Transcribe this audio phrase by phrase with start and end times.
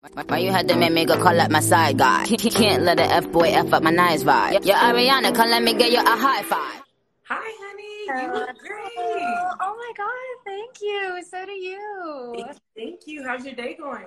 [0.00, 2.26] Why you had to make me go call up my side guy?
[2.26, 4.64] He can't let a F boy F up my nice vibe.
[4.64, 6.82] Yo, Ariana, come let me get you a high five.
[7.24, 8.22] Hi, honey.
[8.22, 8.92] You look great.
[8.96, 11.22] Oh my god, thank you.
[11.28, 12.32] So do you.
[12.34, 13.24] Thank, thank you.
[13.24, 14.06] How's your day going?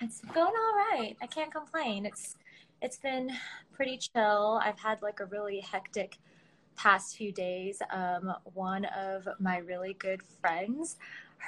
[0.00, 1.14] It's going all right.
[1.20, 2.06] I can't complain.
[2.06, 2.36] It's
[2.80, 3.30] it's been
[3.74, 4.60] pretty chill.
[4.64, 6.16] I've had like a really hectic
[6.74, 7.82] past few days.
[7.90, 10.96] Um, one of my really good friends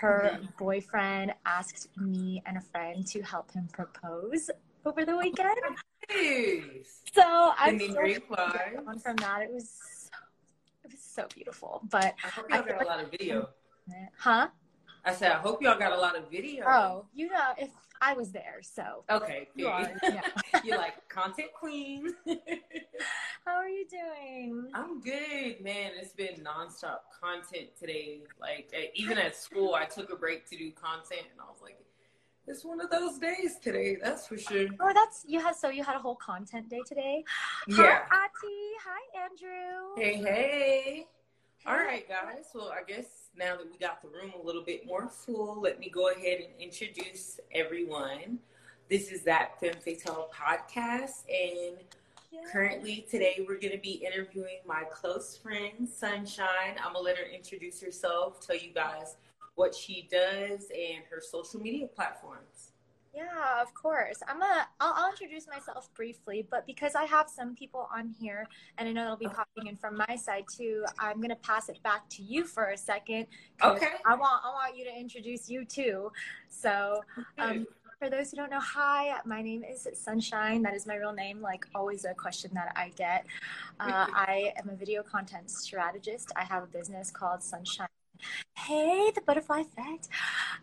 [0.00, 0.46] her mm-hmm.
[0.58, 4.50] boyfriend asked me and a friend to help him propose
[4.84, 5.56] over the weekend.
[6.10, 7.00] Nice.
[7.14, 9.42] So I'm so on from that.
[9.42, 10.10] It was
[10.84, 11.82] it was so beautiful.
[11.90, 13.48] But I hope y'all I got a lot of video.
[14.18, 14.48] Huh?
[15.04, 16.64] I said I hope y'all got a lot of video.
[16.66, 19.48] Oh, you know, if I was there, so okay.
[19.54, 19.90] You are.
[20.02, 20.22] Yeah.
[20.64, 22.14] You're like content queen.
[23.44, 24.70] How are you doing?
[24.74, 25.92] I'm good, man.
[26.00, 28.22] It's been nonstop content today.
[28.40, 31.78] Like even at school, I took a break to do content, and I was like,
[32.46, 33.96] it's one of those days today.
[34.02, 34.68] That's for sure.
[34.80, 37.24] Oh, that's you had so you had a whole content day today.
[37.68, 38.00] Yeah.
[38.10, 38.56] Hi, Ati.
[38.84, 39.94] Hi, Andrew.
[39.96, 41.06] Hey, hey.
[41.66, 42.44] All right, guys.
[42.54, 45.80] Well, I guess now that we got the room a little bit more full, let
[45.80, 48.38] me go ahead and introduce everyone.
[48.88, 51.78] This is that Femme Fatale podcast, and
[52.52, 56.76] currently today we're going to be interviewing my close friend Sunshine.
[56.84, 59.16] I'm gonna let her introduce herself, tell you guys
[59.56, 62.53] what she does, and her social media platforms.
[63.14, 64.18] Yeah, of course.
[64.26, 64.66] I'm a.
[64.80, 68.92] I'll, I'll introduce myself briefly, but because I have some people on here, and I
[68.92, 72.22] know they'll be popping in from my side too, I'm gonna pass it back to
[72.22, 73.26] you for a second.
[73.62, 73.86] Okay.
[74.04, 76.10] I want I want you to introduce you too.
[76.48, 77.04] So,
[77.38, 77.66] um,
[78.00, 80.62] for those who don't know, hi, my name is Sunshine.
[80.62, 81.40] That is my real name.
[81.40, 83.26] Like always, a question that I get.
[83.78, 86.32] Uh, I am a video content strategist.
[86.34, 87.86] I have a business called Sunshine.
[88.56, 90.08] Hey, the butterfly effect.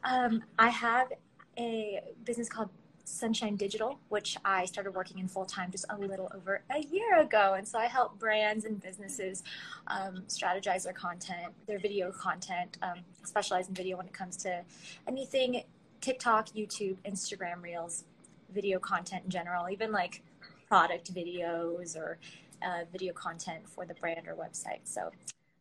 [0.03, 1.11] Um, I have
[1.57, 2.69] a business called
[3.03, 7.19] Sunshine Digital, which I started working in full time just a little over a year
[7.19, 7.55] ago.
[7.57, 9.43] And so I help brands and businesses
[9.87, 14.63] um, strategize their content, their video content, um, specialize in video when it comes to
[15.07, 15.63] anything
[15.99, 18.05] TikTok, YouTube, Instagram Reels,
[18.53, 20.23] video content in general, even like
[20.67, 22.17] product videos or
[22.61, 24.81] uh, video content for the brand or website.
[24.83, 25.11] So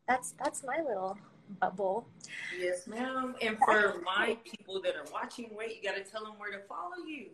[0.08, 1.18] that's that's my little
[1.58, 2.06] bubble.
[2.58, 3.34] Yes, ma'am.
[3.40, 6.60] And for my people that are watching, wait, you got to tell them where to
[6.66, 7.30] follow you.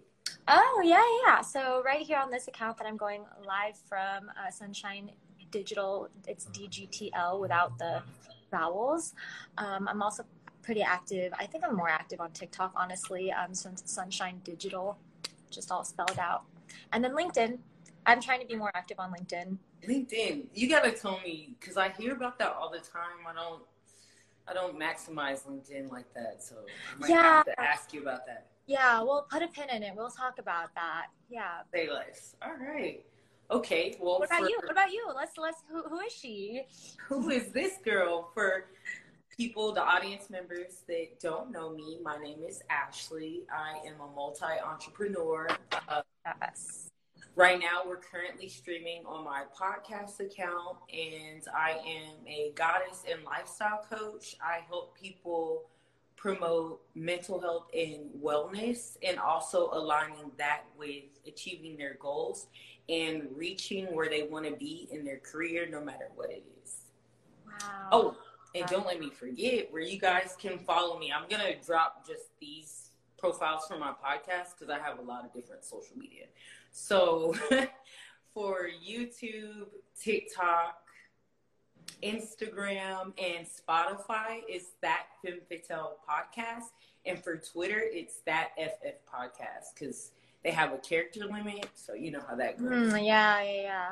[0.48, 1.40] Oh, yeah, yeah.
[1.40, 5.10] So, right here on this account that I'm going live from uh, Sunshine
[5.50, 8.02] Digital, it's DGTL without the
[8.50, 9.14] vowels.
[9.58, 10.24] Um, I'm also
[10.62, 11.32] pretty active.
[11.38, 13.32] I think I'm more active on TikTok, honestly.
[13.32, 14.98] Um, Sunshine Digital,
[15.50, 16.42] just all spelled out.
[16.92, 17.58] And then LinkedIn.
[18.06, 19.58] I'm trying to be more active on LinkedIn.
[19.86, 23.26] LinkedIn, you gotta tell me because I hear about that all the time.
[23.28, 23.62] I don't
[24.48, 26.56] I don't maximize LinkedIn like that, so
[26.94, 27.22] I might yeah.
[27.22, 28.46] have to ask you about that.
[28.66, 29.92] Yeah, we'll put a pin in it.
[29.96, 31.06] We'll talk about that.
[31.28, 31.62] Yeah.
[31.72, 32.36] Say less.
[32.42, 33.04] All right.
[33.50, 33.96] Okay.
[34.00, 34.58] Well, what about for, you?
[34.60, 35.06] What about you?
[35.14, 35.62] Let's let's.
[35.70, 36.62] Who, who is she?
[37.08, 38.30] Who is this girl?
[38.34, 38.66] For
[39.36, 43.42] people, the audience members that don't know me, my name is Ashley.
[43.52, 45.48] I am a multi entrepreneur.
[45.88, 46.02] Uh,
[46.40, 46.90] yes
[47.36, 53.22] Right now, we're currently streaming on my podcast account, and I am a goddess and
[53.26, 54.36] lifestyle coach.
[54.40, 55.64] I help people
[56.16, 62.46] promote mental health and wellness, and also aligning that with achieving their goals
[62.88, 66.76] and reaching where they want to be in their career, no matter what it is.
[67.46, 67.88] Wow.
[67.92, 68.16] Oh,
[68.54, 71.12] and don't let me forget where you guys can follow me.
[71.12, 75.26] I'm going to drop just these profiles for my podcast because I have a lot
[75.26, 76.26] of different social media.
[76.76, 77.34] So
[78.34, 80.76] for YouTube, TikTok,
[82.02, 86.66] Instagram, and Spotify, it's that Femme Fatale podcast.
[87.06, 90.12] And for Twitter, it's that FF podcast because
[90.44, 91.66] they have a character limit.
[91.74, 92.92] So you know how that goes.
[92.92, 93.88] Mm, yeah, yeah, yeah.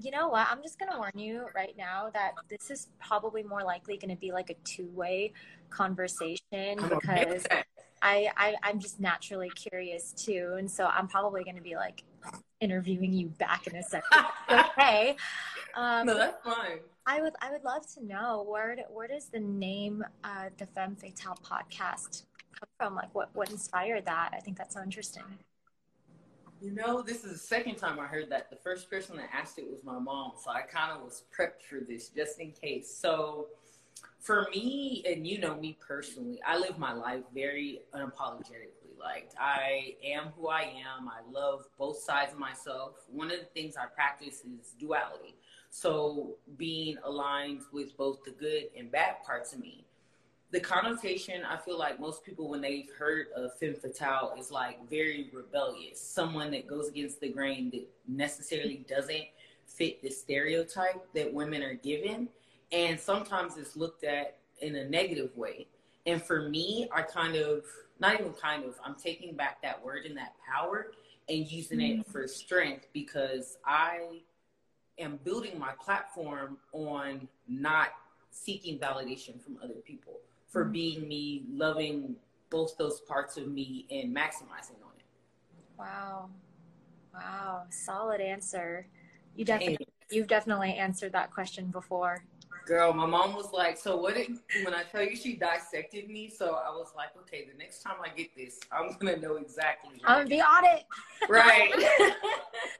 [0.00, 0.46] You know what?
[0.48, 4.14] I'm just going to warn you right now that this is probably more likely going
[4.14, 5.32] to be like a two way
[5.70, 7.44] conversation because
[8.02, 12.02] I, I I'm just naturally curious too, and so I'm probably going to be like
[12.60, 14.24] interviewing you back in a second.
[14.50, 15.16] okay.
[15.74, 16.78] Um, no, that's fine.
[17.06, 20.96] I would I would love to know where where does the name uh, the Femme
[20.96, 22.24] Fatale podcast
[22.58, 22.94] come from?
[22.94, 24.30] Like what what inspired that?
[24.32, 25.24] I think that's so interesting.
[26.62, 28.50] You know, this is the second time I heard that.
[28.50, 31.62] The first person that asked it was my mom, so I kind of was prepped
[31.68, 32.94] for this just in case.
[32.94, 33.46] So
[34.18, 38.98] for me, and you know me personally, I live my life very unapologetically.
[38.98, 41.08] Like I am who I am.
[41.08, 42.96] I love both sides of myself.
[43.10, 45.36] One of the things I practice is duality.
[45.70, 49.86] So being aligned with both the good and bad parts of me.
[50.52, 54.88] the connotation I feel like most people when they've heard of femme fatale is like
[54.88, 59.26] very rebellious, someone that goes against the grain that necessarily doesn't
[59.66, 62.28] fit the stereotype that women are given,
[62.72, 65.66] and sometimes it's looked at in a negative way.
[66.06, 67.64] And for me, I kind of
[67.98, 70.92] not even kind of I'm taking back that word and that power
[71.28, 72.00] and using mm-hmm.
[72.00, 74.20] it for strength because I
[74.98, 77.88] am building my platform on not
[78.30, 80.72] seeking validation from other people for mm-hmm.
[80.72, 82.16] being me, loving
[82.48, 85.04] both those parts of me and maximizing on it.
[85.78, 86.30] Wow.
[87.14, 87.62] Wow.
[87.70, 88.86] Solid answer.
[89.36, 92.24] You definitely you've definitely answered that question before.
[92.66, 96.28] Girl, my mom was like, so what did, when I tell you she dissected me,
[96.30, 100.00] so I was like, okay, the next time I get this, I'm gonna know exactly.
[100.04, 100.84] I'm gonna be on it.
[101.28, 101.72] Right.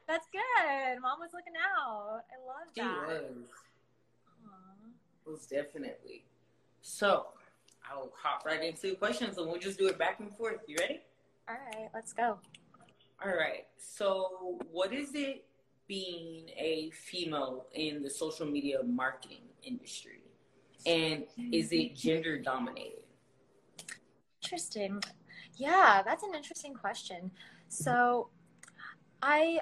[0.08, 1.00] That's good.
[1.00, 2.22] Mom was looking out.
[2.30, 3.06] I love that.
[3.08, 3.46] She was.
[4.46, 5.32] Aww.
[5.32, 6.24] Was definitely.
[6.82, 7.26] So
[7.90, 10.60] I'll hop right into questions and we'll just do it back and forth.
[10.66, 11.00] You ready?
[11.48, 12.38] All right, let's go.
[13.24, 13.66] All right.
[13.76, 15.44] So, what is it
[15.90, 20.22] being a female in the social media marketing industry?
[20.86, 23.02] And is it gender dominated?
[24.40, 25.02] Interesting.
[25.56, 27.32] Yeah, that's an interesting question.
[27.68, 28.28] So,
[29.20, 29.58] I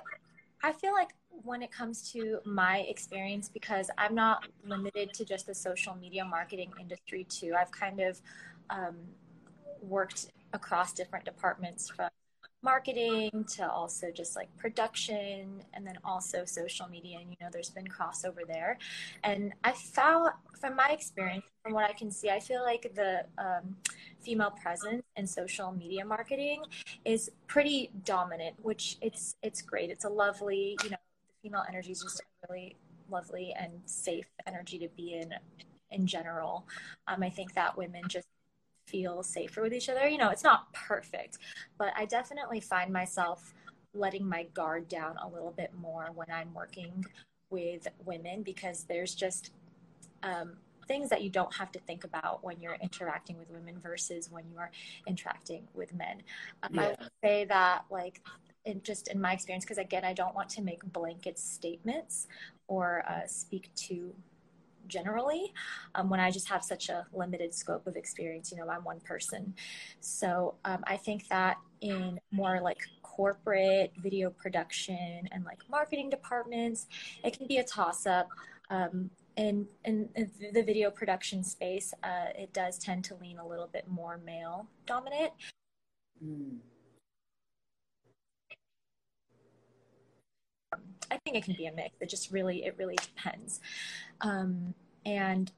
[0.62, 5.46] I feel like when it comes to my experience because I'm not limited to just
[5.46, 7.54] the social media marketing industry too.
[7.58, 8.20] I've kind of
[8.68, 8.96] um,
[9.80, 12.10] worked across different departments from
[12.62, 17.70] marketing to also just like production and then also social media and you know there's
[17.70, 18.78] been crossover there
[19.24, 23.24] and i found from my experience from what i can see i feel like the
[23.38, 23.76] um,
[24.20, 26.62] female presence in social media marketing
[27.04, 30.96] is pretty dominant which it's it's great it's a lovely you know
[31.28, 32.76] the female energy is just a really
[33.10, 35.32] lovely and safe energy to be in
[35.90, 36.66] in general.
[37.06, 38.26] Um, I think that women just
[38.88, 40.08] feel safer with each other.
[40.08, 41.38] You know, it's not perfect,
[41.78, 43.54] but I definitely find myself
[43.94, 47.04] letting my guard down a little bit more when I'm working
[47.50, 49.50] with women because there's just
[50.22, 50.56] um,
[50.86, 54.44] things that you don't have to think about when you're interacting with women versus when
[54.50, 54.70] you are
[55.06, 56.22] interacting with men.
[56.62, 56.82] Um, yeah.
[56.82, 58.20] I would say that like
[58.64, 62.26] in just in my experience, because again, I don't want to make blanket statements
[62.66, 64.14] or uh, speak to
[64.88, 65.52] generally
[65.94, 68.50] um, when I just have such a limited scope of experience.
[68.50, 69.54] You know, I'm one person.
[70.00, 76.86] So um, I think that in more like corporate video production and like marketing departments,
[77.24, 78.28] it can be a toss up.
[78.70, 80.08] Um, in, in,
[80.52, 84.66] the video production space, uh, it does tend to lean a little bit more male
[84.84, 85.32] dominant.
[86.24, 86.56] Mm.
[91.10, 91.96] I think it can be a mix.
[92.00, 93.60] It just really, it really depends.
[94.20, 94.74] Um,
[95.06, 95.50] and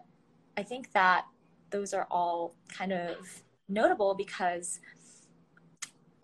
[0.56, 1.26] I think that
[1.70, 3.17] those are all kind of
[3.69, 4.81] notable because,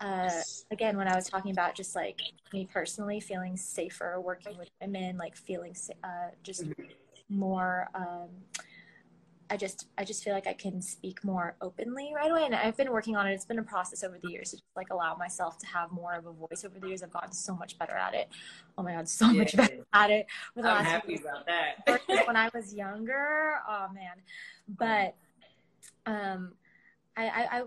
[0.01, 0.29] uh,
[0.71, 2.19] again, when I was talking about just like
[2.53, 6.83] me personally feeling safer working with women, like feeling uh, just mm-hmm.
[7.29, 8.29] more um,
[9.49, 12.45] I just I just feel like I can speak more openly right away.
[12.45, 13.33] And I've been working on it.
[13.33, 16.13] It's been a process over the years to just like allow myself to have more
[16.13, 17.03] of a voice over the years.
[17.03, 18.29] I've gotten so much better at it.
[18.77, 19.39] Oh my god, so yeah.
[19.39, 20.27] much better at it.
[20.57, 22.01] I'm happy about that.
[22.27, 24.17] when I was younger, oh man.
[24.67, 25.15] But
[26.05, 26.53] um
[27.15, 27.63] I, I, I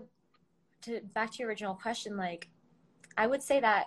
[0.83, 2.47] to back to your original question, like
[3.17, 3.85] I would say that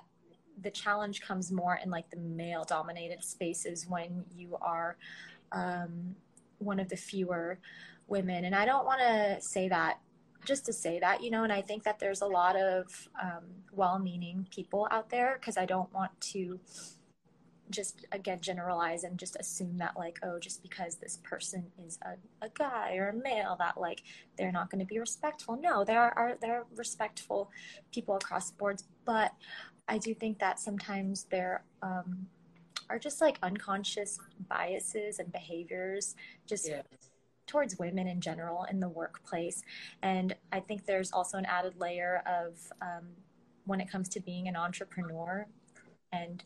[0.63, 4.97] the challenge comes more in like the male dominated spaces when you are
[5.53, 6.15] um
[6.65, 7.59] one of the fewer
[8.07, 8.45] women.
[8.45, 9.99] And I don't want to say that
[10.45, 13.45] just to say that, you know, and I think that there's a lot of um,
[13.73, 16.61] well meaning people out there because I don't want to
[17.71, 22.45] just again generalize and just assume that like oh just because this person is a,
[22.45, 24.03] a guy or a male that like
[24.37, 27.51] they're not going to be respectful no there are there are respectful
[27.93, 29.33] people across boards but
[29.89, 32.27] i do think that sometimes there um,
[32.91, 36.15] are just like unconscious biases and behaviors
[36.47, 36.83] just yeah.
[37.47, 39.63] towards women in general in the workplace.
[40.03, 43.09] And I think there's also an added layer of um,
[43.67, 45.47] when it comes to being an entrepreneur
[46.13, 46.45] and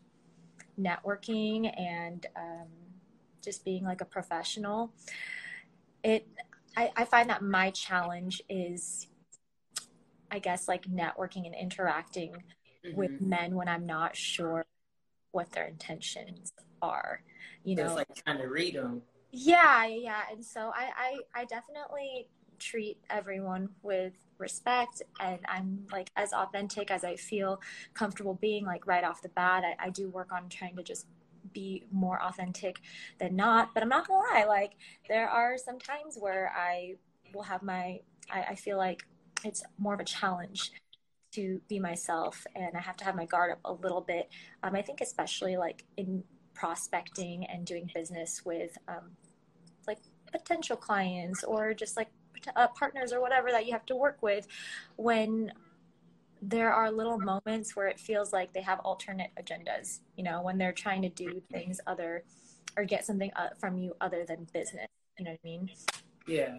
[0.80, 2.68] networking and um,
[3.42, 4.92] just being like a professional.
[6.04, 6.26] It,
[6.76, 9.08] I, I find that my challenge is,
[10.30, 12.32] I guess, like networking and interacting
[12.86, 12.96] mm-hmm.
[12.96, 14.64] with men when I'm not sure
[15.38, 16.52] what their intentions
[16.82, 17.22] are
[17.62, 20.22] you know it's like trying to read them yeah yeah.
[20.32, 22.26] And so I, I i definitely
[22.58, 27.60] treat everyone with respect and i'm like as authentic as i feel
[27.94, 29.62] comfortable being like right off the bat.
[29.64, 31.06] I, I do work on trying to just
[31.52, 32.80] be more authentic
[33.20, 33.74] than not.
[33.74, 34.72] But i'm not gonna lie like
[35.08, 36.94] there are some times where i
[37.32, 39.04] will have my I, I feel like
[39.44, 40.72] it's more of a challenge
[41.32, 44.28] to be myself and I have to have my guard up a little bit.
[44.62, 49.10] Um, I think especially like in prospecting and doing business with um,
[49.86, 49.98] like
[50.32, 52.08] potential clients or just like
[52.56, 54.46] uh, partners or whatever that you have to work with
[54.96, 55.52] when
[56.40, 60.56] there are little moments where it feels like they have alternate agendas you know when
[60.56, 62.22] they're trying to do things other
[62.76, 64.86] or get something uh, from you other than business
[65.18, 65.70] you know what i mean?
[66.28, 66.58] Yeah.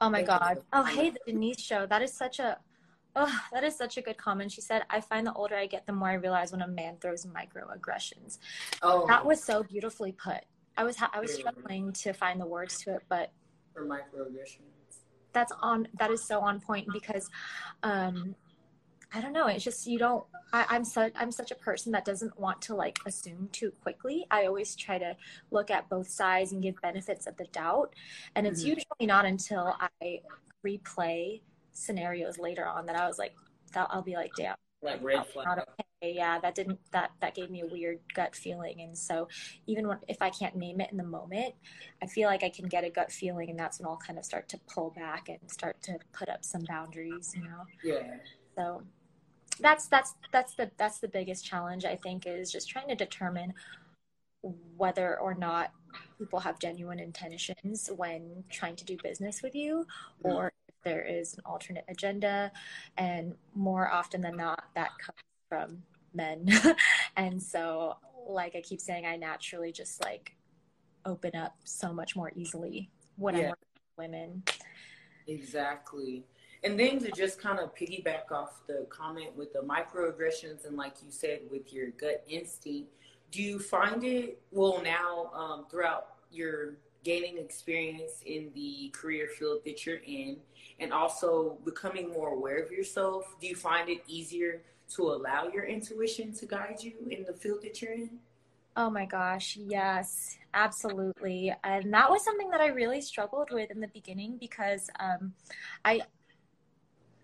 [0.00, 0.58] Oh my god.
[0.72, 1.86] Oh hey the denise show.
[1.86, 2.58] That is such a
[3.16, 5.86] oh that is such a good comment she said i find the older i get
[5.86, 8.38] the more i realize when a man throws microaggressions
[8.82, 10.44] oh that was so beautifully put
[10.76, 13.32] i was i was struggling to find the words to it but
[13.72, 14.60] for microaggressions
[15.32, 17.28] that's on that is so on point because
[17.82, 18.34] um
[19.14, 19.46] I don't know.
[19.46, 20.24] It's just you don't.
[20.52, 24.26] I, I'm such I'm such a person that doesn't want to like assume too quickly.
[24.30, 25.16] I always try to
[25.50, 27.94] look at both sides and give benefits of the doubt.
[28.34, 28.70] And it's mm-hmm.
[28.70, 30.20] usually not until I
[30.66, 31.40] replay
[31.76, 33.34] scenarios later on that I was like,
[33.72, 35.60] that I'll be like, damn, like red flag.
[36.02, 38.80] yeah that didn't that that gave me a weird gut feeling.
[38.80, 39.28] And so
[39.66, 41.54] even when if i can't name it in the moment
[42.02, 44.24] i feel like i can get a gut feeling and that's when i'll kind of
[44.24, 47.64] start to pull back and start to put up some boundaries you know?
[47.82, 48.16] Yeah.
[48.56, 48.82] So
[49.60, 53.54] that's that's that's the that's the biggest challenge i think is just trying to determine
[54.76, 55.72] whether or not
[56.18, 59.86] people have genuine intentions when trying to do business with you
[60.24, 60.36] mm-hmm.
[60.36, 62.52] or if there is an alternate agenda
[62.96, 65.82] and more often than not that comes from
[66.14, 66.48] men.
[67.16, 67.96] and so,
[68.28, 70.36] like I keep saying, I naturally just like
[71.04, 73.42] open up so much more easily when yeah.
[73.42, 74.44] I'm with women.
[75.26, 76.24] Exactly.
[76.62, 80.94] And then to just kind of piggyback off the comment with the microaggressions and like
[81.04, 82.92] you said with your gut instinct,
[83.32, 86.76] do you find it well now um, throughout your
[87.06, 90.36] gaining experience in the career field that you're in
[90.80, 94.62] and also becoming more aware of yourself, do you find it easier
[94.96, 98.18] to allow your intuition to guide you in the field that you're in?
[98.76, 101.54] Oh my gosh, yes, absolutely.
[101.62, 105.32] And that was something that I really struggled with in the beginning because um,
[105.84, 106.02] I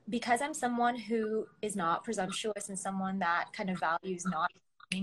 [0.08, 4.50] because I'm someone who is not presumptuous and someone that kind of values not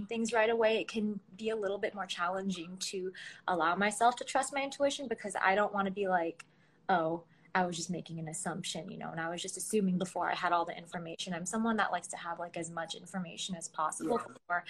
[0.07, 3.11] things right away, it can be a little bit more challenging to
[3.47, 6.45] allow myself to trust my intuition because I don't want to be like,
[6.89, 7.23] oh,
[7.55, 10.35] I was just making an assumption, you know, and I was just assuming before I
[10.35, 11.33] had all the information.
[11.33, 14.33] I'm someone that likes to have like as much information as possible yeah.
[14.33, 14.63] before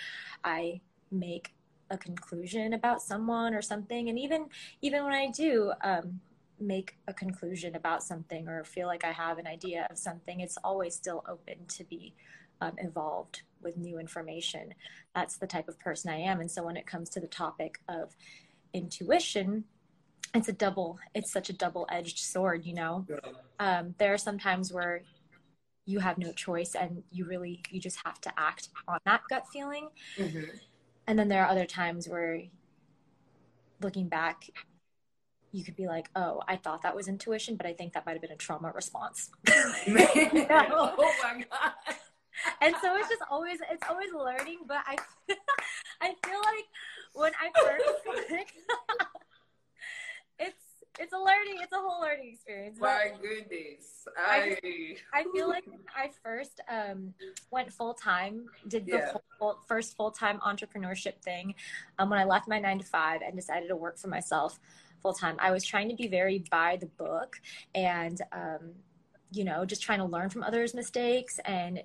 [0.44, 0.80] I
[1.12, 1.54] make
[1.90, 4.10] a conclusion about someone or something.
[4.10, 4.46] And even
[4.82, 6.20] even when I do um,
[6.60, 10.58] make a conclusion about something or feel like I have an idea of something, it's
[10.64, 12.14] always still open to be
[12.62, 14.74] um, evolved with new information.
[15.16, 16.40] That's the type of person I am.
[16.40, 18.16] And so when it comes to the topic of
[18.74, 19.66] intuition,
[20.34, 23.18] it's a double it's such a double-edged sword you know yeah.
[23.60, 25.02] um, there are some times where
[25.86, 29.44] you have no choice and you really you just have to act on that gut
[29.52, 30.44] feeling mm-hmm.
[31.08, 32.44] and then there are other times where
[33.82, 34.44] looking back
[35.52, 38.14] you could be like oh i thought that was intuition but i think that might
[38.14, 41.96] have been a trauma response oh my god
[42.62, 44.96] and so it's just always it's always learning but i
[46.02, 46.66] i feel like
[47.14, 48.54] when i first like
[50.40, 50.64] it's
[51.00, 54.58] it's a learning it's a whole learning experience my goodness i
[55.14, 55.66] i, feel like
[55.96, 57.14] i first um
[57.52, 59.14] went full-time did the yeah.
[59.38, 61.54] full, first full-time entrepreneurship thing
[62.00, 64.60] um, when i left my nine to five and decided to work for myself
[65.02, 67.40] full-time i was trying to be very by the book
[67.76, 68.72] and um
[69.32, 71.82] you know just trying to learn from others mistakes and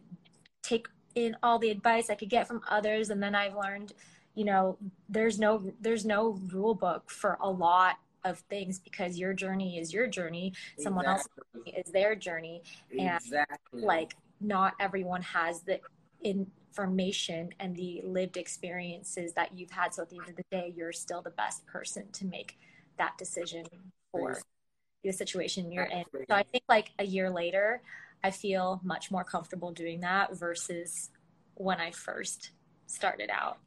[0.65, 3.93] take in all the advice i could get from others and then i've learned
[4.35, 4.77] you know
[5.09, 9.93] there's no there's no rule book for a lot of things because your journey is
[9.93, 10.53] your journey.
[10.79, 11.29] Someone else's
[11.67, 12.63] is their journey.
[12.91, 13.83] And exactly.
[13.83, 15.81] like not everyone has the
[16.23, 19.95] information and the lived experiences that you've had.
[19.95, 22.59] So at the end of the day you're still the best person to make
[22.99, 23.67] that decision
[24.11, 24.39] for
[25.03, 26.05] the situation you're in.
[26.29, 27.83] So i think like a year later
[28.25, 31.11] i feel much more comfortable doing that versus
[31.55, 32.51] when i first
[32.87, 33.59] started out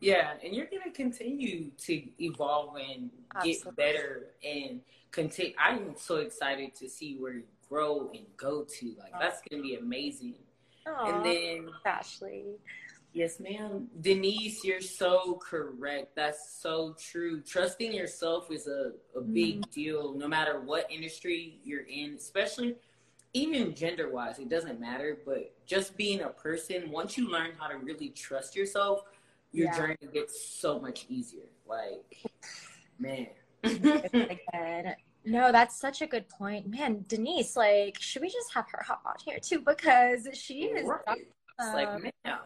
[0.00, 3.62] yeah, and you're gonna continue to evolve and Absolutely.
[3.64, 5.54] get better and continue.
[5.58, 8.94] I'm so excited to see where you grow and go to.
[8.98, 10.34] Like that's gonna be amazing.
[10.86, 12.44] Aww, and then Ashley.
[13.12, 13.88] Yes, ma'am.
[14.00, 16.14] Denise, you're so correct.
[16.14, 17.40] That's so true.
[17.40, 19.70] Trusting yourself is a, a big mm.
[19.72, 22.76] deal, no matter what industry you're in, especially
[23.32, 25.18] even gender wise, it doesn't matter.
[25.24, 29.04] But just being a person, once you learn how to really trust yourself,
[29.52, 29.76] your yeah.
[29.76, 31.46] journey gets so much easier.
[31.66, 32.22] Like,
[32.98, 33.28] man.
[35.24, 36.68] No, that's such a good point.
[36.68, 39.60] Man, Denise, like, should we just have her hop on here too?
[39.60, 41.26] Because she is Right.
[41.58, 42.38] um, like, man,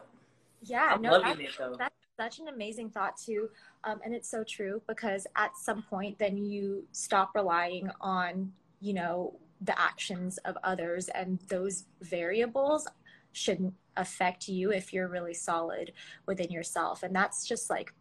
[0.63, 3.49] yeah, I'm no, that's, it that's such an amazing thought too.
[3.83, 8.93] Um, and it's so true because at some point then you stop relying on, you
[8.93, 12.87] know, the actions of others and those variables
[13.31, 15.93] shouldn't affect you if you're really solid
[16.25, 17.03] within yourself.
[17.03, 17.93] And that's just like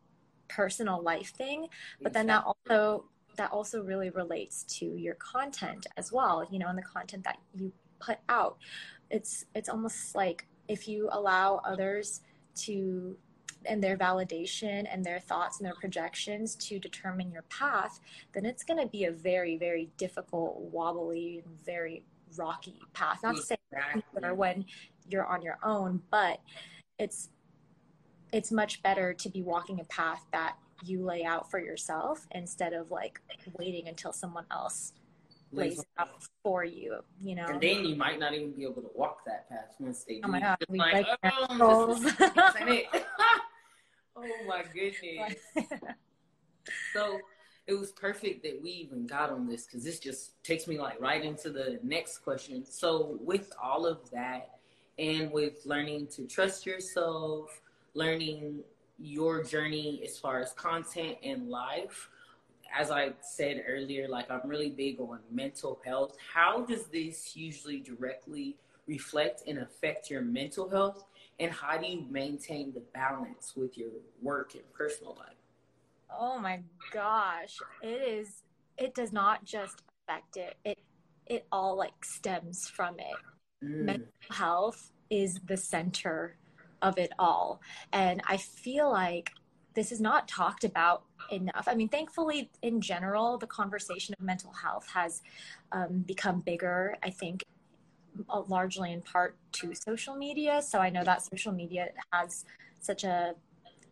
[0.53, 1.67] personal life thing
[2.03, 6.69] but then that also that also really relates to your content as well you know
[6.69, 8.59] and the content that you put out
[9.11, 12.21] it's it's almost like if you allow others
[12.55, 13.17] to
[13.67, 18.01] and their validation and their thoughts and their projections to determine your path
[18.33, 22.05] then it's going to be a very very difficult wobbly and very
[22.37, 24.31] rocky path not to say Exactly.
[24.35, 24.65] when
[25.09, 26.41] you're on your own but
[26.99, 27.31] it's
[28.33, 32.73] it's much better to be walking a path that you lay out for yourself instead
[32.73, 33.21] of like
[33.59, 34.93] waiting until someone else
[35.53, 36.09] lays it out
[36.43, 39.49] for you you know And then you might not even be able to walk that
[39.49, 40.21] path once they do.
[40.25, 41.95] Oh my God, we like, break oh,
[44.17, 45.39] oh my goodness.
[46.93, 47.21] So
[47.67, 51.01] it was perfect that we even got on this because this just takes me like
[51.01, 52.65] right into the next question.
[52.65, 54.59] So with all of that
[54.99, 57.61] and with learning to trust yourself,
[57.95, 58.61] learning
[58.99, 62.09] your journey as far as content and life,
[62.77, 66.17] as I said earlier, like I'm really big on mental health.
[66.33, 71.05] How does this usually directly reflect and affect your mental health?
[71.41, 75.29] And how do you maintain the balance with your work and personal life?
[76.15, 76.61] oh my
[76.93, 78.43] gosh it is
[78.77, 80.79] it does not just affect it it
[81.27, 83.17] it all like stems from it
[83.65, 83.87] Mm.
[83.87, 86.37] mental health is the center
[86.83, 87.61] of it all.
[87.93, 89.31] And I feel like
[89.75, 91.69] this is not talked about enough.
[91.69, 95.23] I mean, thankfully, in general, the conversation of mental health has
[95.71, 97.45] um, become bigger, I think,
[98.49, 100.63] largely in part to social media.
[100.63, 102.45] So I know that social media has
[102.81, 103.35] such a,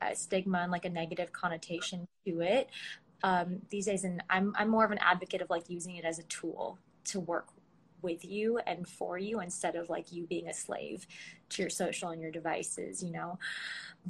[0.02, 2.68] a stigma and like a negative connotation to it
[3.22, 4.04] um, these days.
[4.04, 7.20] And I'm, I'm more of an advocate of like using it as a tool to
[7.20, 7.48] work
[8.02, 11.06] with you and for you instead of like you being a slave
[11.50, 13.38] to your social and your devices, you know.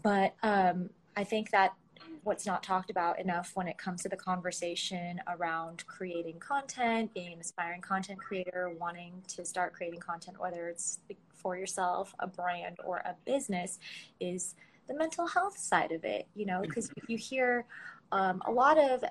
[0.03, 1.75] But um, I think that
[2.23, 7.33] what's not talked about enough when it comes to the conversation around creating content, being
[7.33, 11.01] an aspiring content creator, wanting to start creating content, whether it's
[11.35, 13.79] for yourself, a brand, or a business,
[14.21, 14.55] is
[14.89, 16.27] the mental health side of it.
[16.35, 17.65] You know, because if you hear
[18.13, 19.05] um, a lot of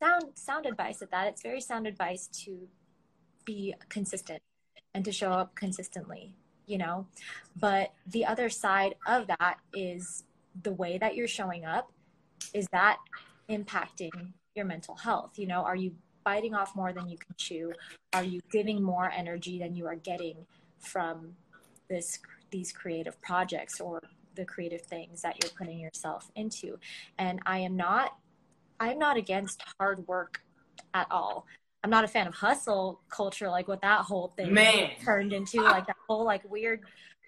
[0.00, 1.26] sound sound advice at that.
[1.28, 2.68] It's very sound advice to
[3.44, 4.42] be consistent
[4.94, 6.32] and to show up consistently,
[6.66, 7.06] you know.
[7.56, 10.24] But the other side of that is
[10.62, 11.92] the way that you're showing up.
[12.54, 12.98] Is that
[13.48, 15.38] impacting your mental health?
[15.38, 15.92] You know, are you
[16.24, 17.72] biting off more than you can chew?
[18.12, 20.46] Are you giving more energy than you are getting
[20.78, 21.34] from
[21.88, 22.18] this
[22.50, 24.02] these creative projects or
[24.34, 26.78] the creative things that you're putting yourself into?
[27.18, 28.16] And I am not
[28.80, 30.42] I'm not against hard work
[30.94, 31.46] at all.
[31.82, 34.90] I'm not a fan of hustle culture, like what that whole thing Man.
[35.04, 36.80] turned into, like that whole like weird,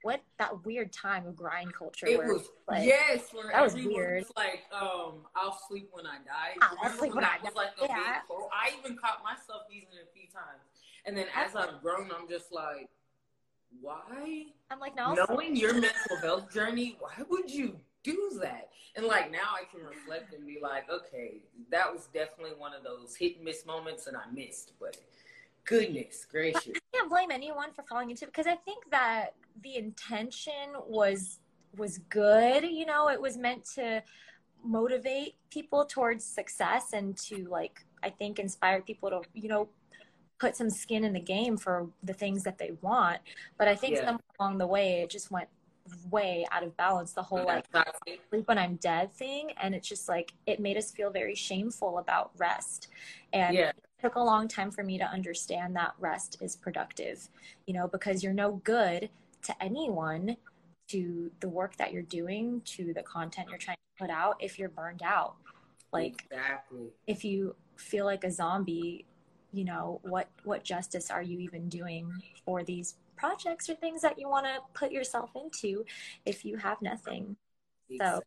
[0.02, 2.06] what that weird time of grind culture.
[2.06, 4.22] It was like, yes, where that was weird.
[4.22, 7.50] was like, um, "I'll sleep when I die." I'll sleep when I die.
[7.54, 8.20] like Yeah.
[8.52, 10.62] I even caught myself using it a few times,
[11.04, 12.88] and then as I've grown, I'm just like,
[13.80, 14.46] why?
[14.70, 18.70] I'm like, no, Knowing your mental health journey, why would you do that?
[18.96, 22.82] And like now, I can reflect and be like, okay, that was definitely one of
[22.82, 24.72] those hit and miss moments, and I missed.
[24.80, 24.96] But
[25.70, 29.76] goodness gracious, I can't blame anyone for falling into it because I think that the
[29.76, 31.38] intention was
[31.76, 32.64] was good.
[32.64, 34.02] You know, it was meant to
[34.64, 39.68] motivate people towards success and to like I think inspire people to you know
[40.40, 43.20] put some skin in the game for the things that they want.
[43.58, 44.06] But I think Yeah.
[44.06, 45.48] somewhere along the way it just went
[46.10, 47.12] way out of balance.
[47.12, 48.20] The whole like Toxic.
[48.28, 51.98] sleep when I'm dead thing, and it's just like it made us feel very shameful
[51.98, 52.88] about rest.
[53.32, 57.28] And yeah, took a long time for me to understand that rest is productive,
[57.66, 59.10] you know, because you're no good
[59.42, 60.36] to anyone,
[60.88, 64.58] to the work that you're doing, to the content you're trying to put out if
[64.58, 65.34] you're burned out.
[65.92, 66.88] Like exactly.
[67.06, 69.06] if you feel like a zombie,
[69.52, 72.12] you know, what what justice are you even doing
[72.44, 75.84] for these projects or things that you want to put yourself into
[76.24, 77.36] if you have nothing?
[77.98, 78.22] So,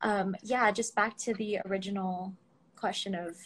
[0.00, 2.32] um, yeah, just back to the original
[2.76, 3.36] question of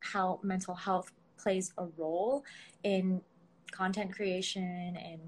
[0.00, 2.44] how mental health plays a role
[2.82, 3.20] in
[3.70, 5.20] content creation and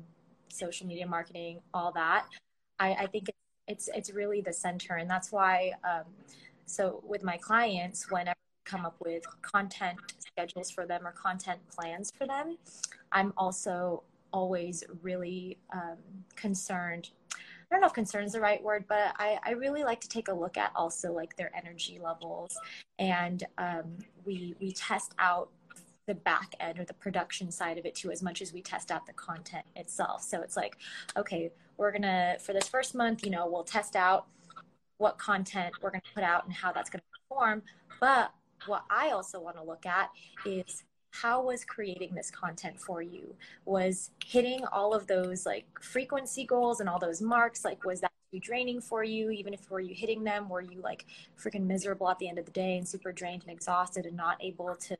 [0.48, 2.26] social media marketing, all that.
[2.78, 3.28] I, I think
[3.66, 5.72] it's it's really the center, and that's why.
[5.84, 6.04] Um,
[6.66, 11.58] so with my clients, whenever I come up with content schedules for them or content
[11.74, 12.58] plans for them.
[13.12, 14.02] I'm also
[14.32, 15.96] always really um,
[16.36, 17.10] concerned.
[17.70, 20.08] I don't know if concern is the right word, but I, I really like to
[20.08, 22.56] take a look at also like their energy levels,
[22.98, 25.50] and um, we we test out
[26.06, 28.90] the back end or the production side of it too as much as we test
[28.90, 30.22] out the content itself.
[30.22, 30.76] So it's like
[31.16, 34.26] okay we're gonna for this first month you know we'll test out
[34.96, 37.62] what content we're gonna put out and how that's gonna perform.
[38.00, 38.32] But
[38.66, 40.10] what i also want to look at
[40.44, 43.34] is how was creating this content for you?
[43.64, 48.12] Was hitting all of those like frequency goals and all those marks like was that
[48.32, 49.30] too draining for you?
[49.30, 51.06] Even if were you hitting them were you like
[51.40, 54.36] freaking miserable at the end of the day and super drained and exhausted and not
[54.42, 54.96] able to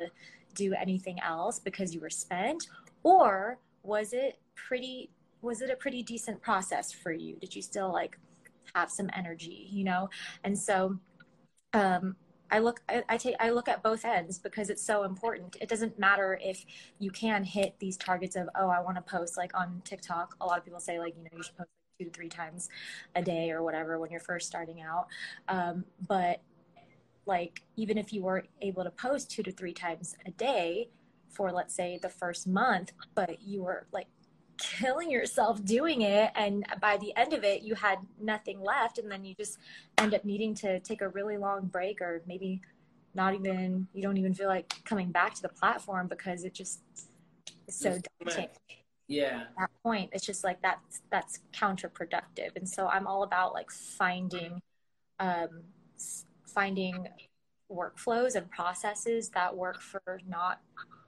[0.55, 2.69] do anything else because you were spent?
[3.03, 7.37] Or was it pretty was it a pretty decent process for you?
[7.37, 8.19] Did you still like
[8.75, 10.09] have some energy you know?
[10.43, 10.99] And so
[11.75, 12.17] um
[12.51, 15.57] I look I, I, take I look at both ends because it's so important.
[15.61, 16.65] It doesn't matter if
[16.99, 20.37] you can hit these targets of oh I want to post like on TikTok.
[20.41, 22.69] A lot of people say like you know you should post two to three times
[23.17, 25.07] a day or whatever when you're first starting out.
[25.49, 26.41] Um, but
[27.27, 30.89] like even if you were able to post two to three times a day
[31.29, 34.07] for let's say the first month, but you were like
[34.59, 39.11] killing yourself doing it and by the end of it you had nothing left and
[39.11, 39.59] then you just
[39.99, 42.61] end up needing to take a really long break or maybe
[43.15, 46.81] not even you don't even feel like coming back to the platform because it just
[47.67, 48.49] is so daunting.
[49.07, 49.43] yeah.
[49.43, 52.57] At that point it's just like that's that's counterproductive.
[52.57, 54.61] And so i'm all about like finding
[55.21, 55.63] um
[56.47, 57.07] finding
[57.71, 60.61] workflows and processes that work for not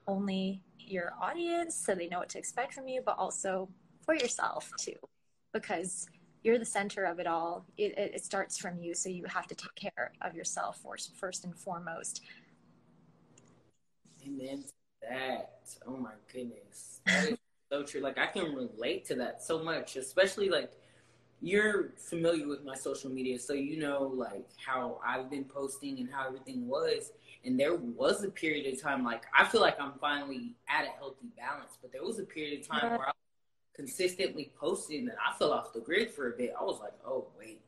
[0.07, 3.69] only your audience so they know what to expect from you, but also
[4.05, 4.95] for yourself too,
[5.53, 6.07] because
[6.43, 7.65] you're the center of it all.
[7.77, 11.15] It, it, it starts from you, so you have to take care of yourself first,
[11.15, 12.21] first and foremost.
[14.25, 14.63] Amen.
[15.01, 17.37] That oh my goodness, that is
[17.71, 18.01] so true.
[18.01, 20.71] Like I can relate to that so much, especially like
[21.41, 26.09] you're familiar with my social media, so you know like how I've been posting and
[26.11, 27.11] how everything was.
[27.43, 30.91] And there was a period of time, like I feel like I'm finally at a
[30.99, 33.15] healthy balance, but there was a period of time where I was
[33.75, 36.53] consistently posting and I fell off the grid for a bit.
[36.57, 37.61] I was like, oh wait,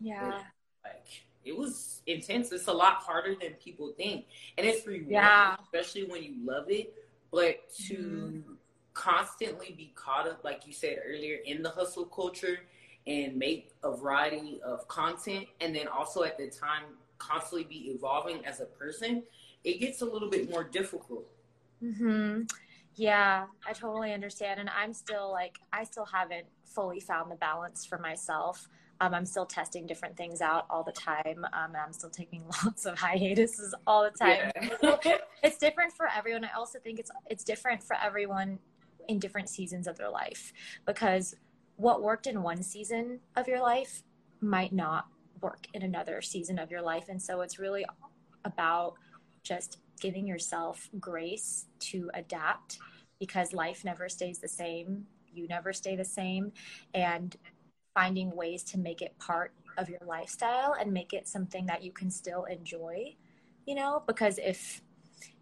[0.00, 0.40] yeah,
[0.82, 1.06] like
[1.44, 2.50] it was intense.
[2.50, 4.24] It's a lot harder than people think,
[4.56, 5.56] and it's rewarding, yeah.
[5.62, 6.94] especially when you love it.
[7.30, 8.52] But to mm-hmm.
[8.94, 12.60] constantly be caught up, like you said earlier, in the hustle culture
[13.06, 16.82] and make a variety of content, and then also at the time
[17.18, 19.22] constantly be evolving as a person,
[19.64, 21.26] it gets a little bit more difficult.
[21.80, 22.42] Hmm.
[22.94, 27.84] Yeah, I totally understand, and I'm still like I still haven't fully found the balance
[27.84, 28.68] for myself.
[29.00, 31.44] Um, I'm still testing different things out all the time.
[31.52, 34.50] Um, I'm still taking lots of hiatuses all the time.
[34.82, 35.18] Yeah.
[35.42, 36.44] it's different for everyone.
[36.44, 38.58] I also think it's it's different for everyone
[39.08, 40.52] in different seasons of their life
[40.86, 41.36] because
[41.76, 44.02] what worked in one season of your life
[44.40, 45.06] might not
[45.40, 47.06] work in another season of your life.
[47.08, 47.84] And so it's really
[48.44, 48.94] about
[49.42, 52.78] just giving yourself grace to adapt
[53.18, 55.06] because life never stays the same.
[55.32, 56.52] You never stay the same.
[56.94, 57.36] And
[57.94, 61.92] finding ways to make it part of your lifestyle and make it something that you
[61.92, 63.14] can still enjoy,
[63.66, 64.82] you know, because if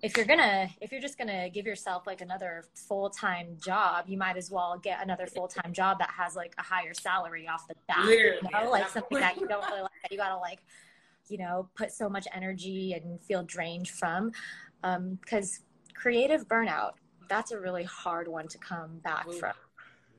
[0.02, 4.36] if you're gonna if you're just gonna give yourself like another full-time job you might
[4.36, 8.04] as well get another full-time job that has like a higher salary off the bat
[8.04, 8.70] Literally, you know?
[8.70, 10.60] Like something that you don't really like that you gotta like
[11.28, 14.32] you know put so much energy and feel drained from.
[14.82, 16.92] Because um, creative burnout
[17.28, 19.54] that's a really hard one to come back Ooh, from.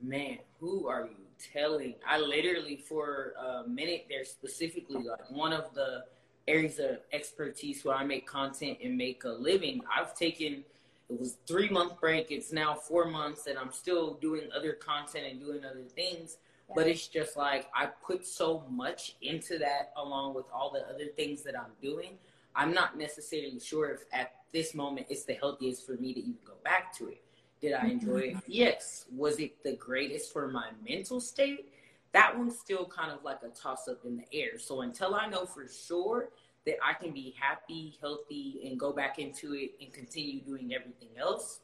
[0.01, 1.95] Man who are you telling?
[2.07, 6.05] I literally for a minute there specifically like one of the
[6.47, 9.81] areas of expertise where I make content and make a living.
[9.95, 10.63] I've taken
[11.09, 12.31] it was three month break.
[12.31, 16.37] It's now four months, and I'm still doing other content and doing other things.
[16.67, 16.73] Yeah.
[16.75, 21.05] But it's just like I put so much into that, along with all the other
[21.15, 22.17] things that I'm doing.
[22.55, 26.37] I'm not necessarily sure if at this moment it's the healthiest for me to even
[26.43, 27.21] go back to it.
[27.61, 28.35] Did I enjoy it?
[28.37, 28.39] Mm-hmm.
[28.47, 29.05] Yes.
[29.15, 31.69] Was it the greatest for my mental state?
[32.15, 34.57] That one's still kind of like a toss up in the air.
[34.57, 36.29] So until I know for sure
[36.65, 41.09] that I can be happy, healthy, and go back into it and continue doing everything
[41.19, 41.59] else,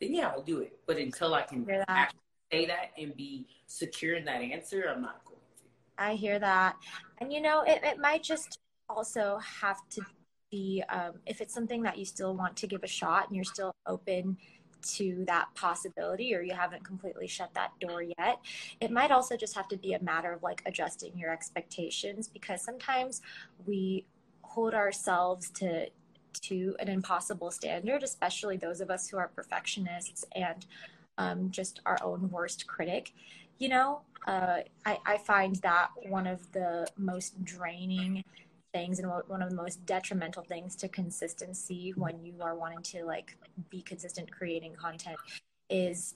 [0.00, 0.78] then yeah, I'll do it.
[0.86, 2.20] But until I can actually
[2.52, 6.02] say that and be secure in that answer, I'm not going to.
[6.02, 6.76] I hear that.
[7.18, 10.02] And you know, it, it might just also have to
[10.52, 13.44] be um, if it's something that you still want to give a shot and you're
[13.44, 14.36] still open
[14.94, 18.38] to that possibility or you haven't completely shut that door yet.
[18.80, 22.62] It might also just have to be a matter of like adjusting your expectations because
[22.62, 23.22] sometimes
[23.66, 24.06] we
[24.42, 25.86] hold ourselves to
[26.42, 30.66] to an impossible standard, especially those of us who are perfectionists and
[31.18, 33.14] um, just our own worst critic.
[33.58, 38.22] You know, uh, I, I find that one of the most draining
[38.72, 43.04] things and one of the most detrimental things to consistency when you are wanting to
[43.04, 43.36] like
[43.70, 45.16] be consistent creating content
[45.70, 46.14] is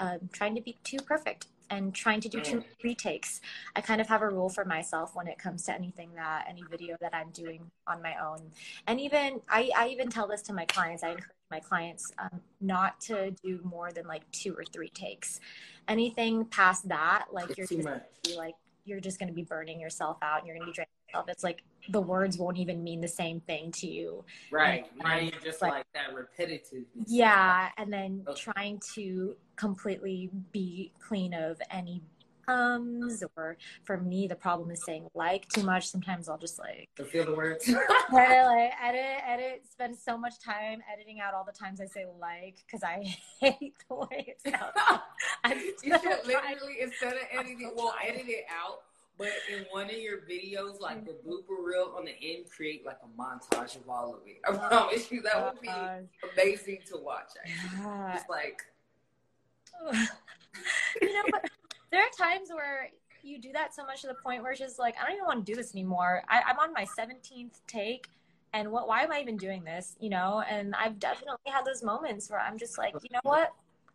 [0.00, 3.40] um, trying to be too perfect and trying to do two retakes.
[3.76, 6.62] I kind of have a rule for myself when it comes to anything that any
[6.70, 8.50] video that I'm doing on my own.
[8.86, 11.02] And even I, I even tell this to my clients.
[11.02, 15.40] I encourage my clients um, not to do more than like two or three takes.
[15.88, 17.88] Anything past that, like you're just
[18.24, 20.74] be like you're just going to be burning yourself out and you're going to be
[20.74, 21.26] draining yourself.
[21.28, 24.24] It's like the words won't even mean the same thing to you.
[24.50, 24.86] Right.
[24.94, 25.34] And, right.
[25.34, 26.84] Um, just like, like, that repetitive.
[27.06, 27.68] Yeah.
[27.76, 28.40] And then okay.
[28.40, 32.02] trying to completely be clean of any
[32.48, 36.88] ums or for me the problem is saying like too much sometimes i'll just like
[37.08, 41.52] feel the words edit, like edit edit spend so much time editing out all the
[41.52, 43.04] times i say like because i
[43.40, 45.02] hate the way it sounds
[45.82, 48.80] you should literally instead of editing well edit it out
[49.18, 52.98] but in one of your videos, like the blooper reel on the end, create like
[53.02, 54.40] a montage of all of it.
[54.48, 55.68] I promise you that would be
[56.32, 57.32] amazing to watch.
[57.44, 57.80] Actually.
[57.80, 58.12] Yeah.
[58.14, 58.62] Just like
[61.02, 61.50] you know, but
[61.90, 62.90] there are times where
[63.22, 65.26] you do that so much to the point where it's just like, I don't even
[65.26, 66.22] want to do this anymore.
[66.28, 68.08] I, I'm on my 17th take
[68.52, 71.82] and what why am i even doing this you know and i've definitely had those
[71.82, 73.52] moments where i'm just like you know what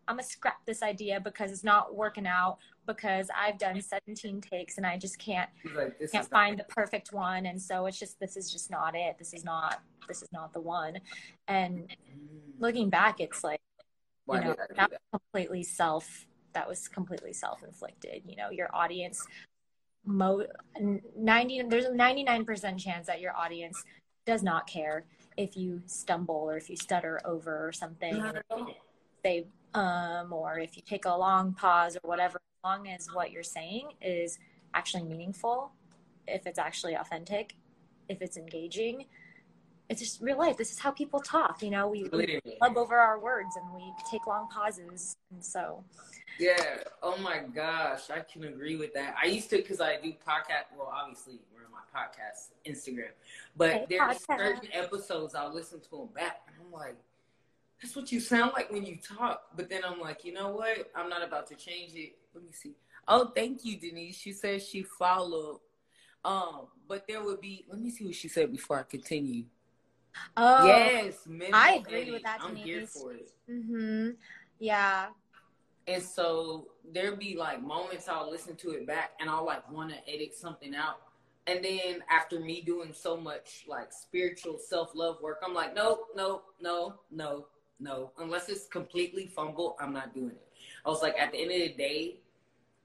[0.07, 4.77] i'm gonna scrap this idea because it's not working out because i've done 17 takes
[4.77, 7.45] and i just can't like, can't find the perfect one.
[7.45, 9.17] And so it's just this is just not it.
[9.17, 10.99] This is not this is not the one.
[11.47, 11.95] And
[12.59, 13.61] looking back it's like
[14.31, 18.23] you know that completely self that was completely self-inflicted.
[18.25, 19.25] You know your audience
[20.05, 20.45] mo
[21.15, 23.83] 90 there's a 99% chance that your audience
[24.25, 25.05] does not care
[25.37, 28.21] if you stumble or if you stutter over something.
[29.23, 33.31] Say um or if you take a long pause or whatever as long as what
[33.31, 34.39] you're saying is
[34.73, 35.71] actually meaningful
[36.27, 37.55] if it's actually authentic
[38.09, 39.05] if it's engaging
[39.89, 40.57] it's just real life.
[40.57, 41.61] This is how people talk.
[41.61, 45.17] You know, we, we over our words and we take long pauses.
[45.31, 45.83] And so,
[46.39, 46.77] yeah.
[47.01, 49.15] Oh my gosh, I can agree with that.
[49.21, 50.75] I used to because I do podcast.
[50.77, 53.11] Well, obviously we're on my podcast Instagram,
[53.55, 56.95] but hey, there's certain episodes I'll listen to them back, and I'm like,
[57.83, 59.41] that's what you sound like when you talk.
[59.57, 60.89] But then I'm like, you know what?
[60.95, 62.15] I'm not about to change it.
[62.33, 62.75] Let me see.
[63.09, 64.17] Oh, thank you, Denise.
[64.17, 65.59] She says she followed.
[66.23, 67.65] Um, but there would be.
[67.69, 69.43] Let me see what she said before I continue.
[70.37, 72.39] Oh, yes, I agree with that.
[72.41, 73.31] I'm here for it.
[73.51, 74.11] Mm-hmm.
[74.59, 75.07] Yeah.
[75.87, 79.91] And so there'd be like moments I'll listen to it back and I'll like want
[79.91, 80.99] to edit something out.
[81.47, 86.07] And then after me doing so much like spiritual self love work, I'm like, nope,
[86.15, 87.47] nope, no, no,
[87.79, 88.11] no.
[88.17, 90.47] Unless it's completely fumble, I'm not doing it.
[90.85, 92.15] I was like, at the end of the day,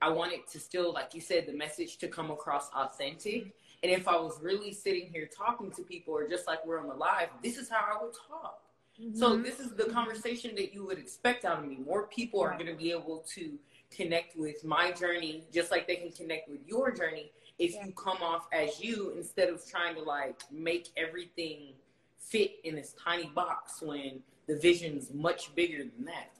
[0.01, 3.53] I want it to still, like you said, the message to come across authentic.
[3.83, 6.89] And if I was really sitting here talking to people or just like we're on
[6.89, 8.61] the live, this is how I would talk.
[9.01, 9.17] Mm-hmm.
[9.17, 11.79] So this is the conversation that you would expect out of me.
[11.85, 13.59] More people are going to be able to
[13.95, 17.87] connect with my journey just like they can connect with your journey if yeah.
[17.87, 21.73] you come off as you instead of trying to like make everything
[22.19, 26.33] fit in this tiny box when the vision's much bigger than that.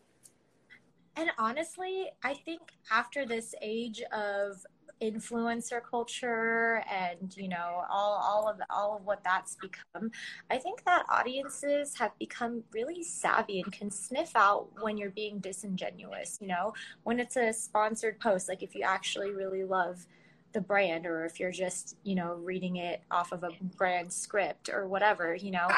[1.15, 4.65] And honestly, I think after this age of
[5.01, 10.11] influencer culture and you know all all of all of what that's become
[10.51, 15.39] i think that audiences have become really savvy and can sniff out when you're being
[15.39, 16.73] disingenuous you know?
[17.05, 20.05] When it's a sponsored post like if you actually really love
[20.53, 24.69] the brand or if you're just you know reading it off of a brand script
[24.69, 25.69] or whatever you know?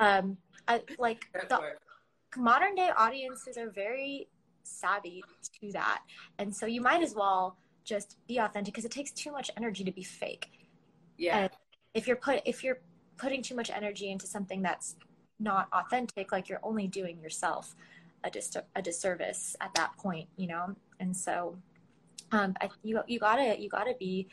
[0.00, 0.36] Um
[0.68, 1.60] I, like the
[2.36, 4.28] modern day audiences are very
[4.62, 5.24] savvy
[5.60, 6.02] to that
[6.38, 7.56] and so you might as well
[7.88, 10.50] just be authentic because it takes too much energy to be fake.
[11.16, 11.38] Yeah.
[11.38, 11.50] And
[11.94, 12.80] if you're put if you're
[13.16, 14.96] putting too much energy into something that's
[15.40, 17.74] not authentic, like you're only doing yourself
[18.22, 20.76] a dis- a disservice at that point, you know.
[21.00, 21.56] And so,
[22.30, 24.28] um, I, you you gotta you gotta be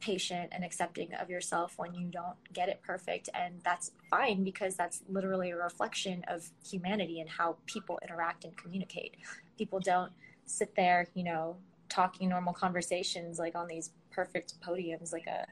[0.00, 3.28] patient and accepting of yourself when you don't get it perfect.
[3.34, 8.56] And that's fine because that's literally a reflection of humanity and how people interact and
[8.56, 9.16] communicate.
[9.56, 10.12] People don't
[10.46, 11.56] sit there you know
[11.88, 15.46] talking normal conversations like on these perfect podiums like a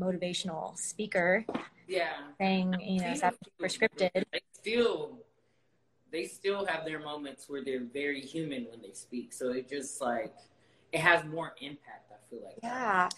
[0.00, 1.44] motivational speaker
[1.86, 2.12] yeah.
[2.38, 5.18] saying you know stuff scripted they still
[6.10, 9.30] they still have their moments where they're very human when they speak.
[9.30, 10.34] So it just like
[10.90, 13.10] it has more impact i feel like yeah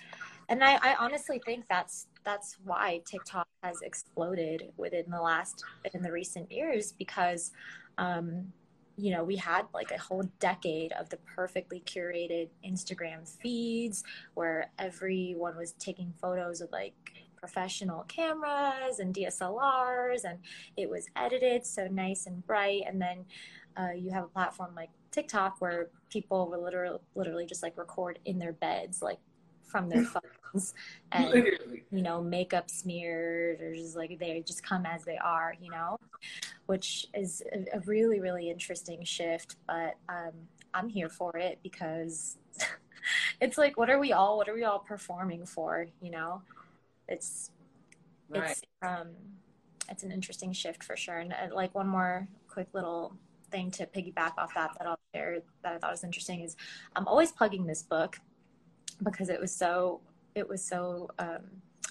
[0.50, 6.02] and I, I honestly think that's that's why TikTok has exploded within the last in
[6.02, 7.52] the recent years because
[7.96, 8.52] um,
[8.96, 14.02] you know we had like a whole decade of the perfectly curated Instagram feeds
[14.34, 16.94] where everyone was taking photos of like
[17.36, 20.38] professional cameras and DSLRs and
[20.76, 22.82] it was edited so nice and bright.
[22.86, 23.24] And then
[23.76, 28.18] uh, you have a platform like TikTok where people will literally literally just like record
[28.24, 29.18] in their beds like
[29.70, 30.74] from their phones
[31.12, 31.84] and Literally.
[31.90, 35.96] you know makeup smeared or just like they just come as they are you know
[36.66, 40.32] which is a, a really really interesting shift but um,
[40.74, 42.38] i'm here for it because
[43.40, 46.42] it's like what are we all what are we all performing for you know
[47.08, 47.50] it's
[48.28, 48.50] right.
[48.50, 49.08] it's um
[49.88, 53.14] it's an interesting shift for sure and uh, like one more quick little
[53.50, 56.56] thing to piggyback off that that I'll share that I thought was interesting is
[56.94, 58.16] I'm always plugging this book
[59.02, 60.00] because it was so
[60.34, 61.40] it was so um,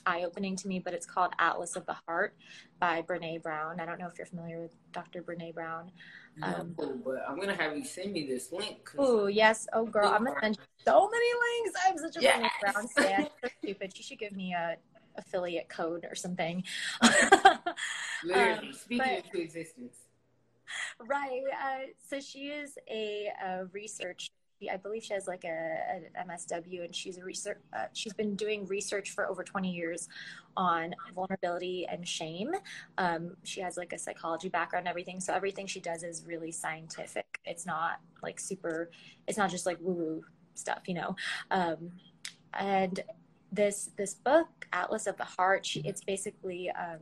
[0.06, 0.80] eye opening to me.
[0.80, 2.36] But it's called Atlas of the Heart
[2.80, 3.80] by Brene Brown.
[3.80, 5.22] I don't know if you're familiar with Dr.
[5.22, 5.91] Brene Brown.
[6.41, 8.89] Um, no, but I'm gonna have you send me this link.
[8.98, 11.28] Oh yes, oh girl, I'm gonna send you so many
[11.63, 11.80] links.
[11.86, 12.52] I'm such a yes.
[12.63, 13.28] Brene Brown fan.
[13.43, 13.93] so stupid.
[13.95, 14.78] You should give me a
[15.17, 16.63] affiliate code or something.
[18.24, 19.98] Literally, um, speaking but, into existence.
[21.00, 21.41] Right.
[21.52, 24.32] Uh, so she is a, a research
[24.72, 27.60] I believe she has like a, MSW, and she's a research.
[27.72, 30.10] Uh, she's been doing research for over 20 years
[30.58, 32.52] on vulnerability and shame.
[32.98, 35.19] Um, she has like a psychology background, and everything.
[35.19, 37.39] So everything she does is really scientific.
[37.45, 38.91] It's not like super.
[39.28, 40.24] It's not just like woo woo
[40.56, 41.15] stuff, you know.
[41.52, 41.91] Um,
[42.54, 43.00] and
[43.52, 47.00] this this book, Atlas of the Heart, she, it's basically um,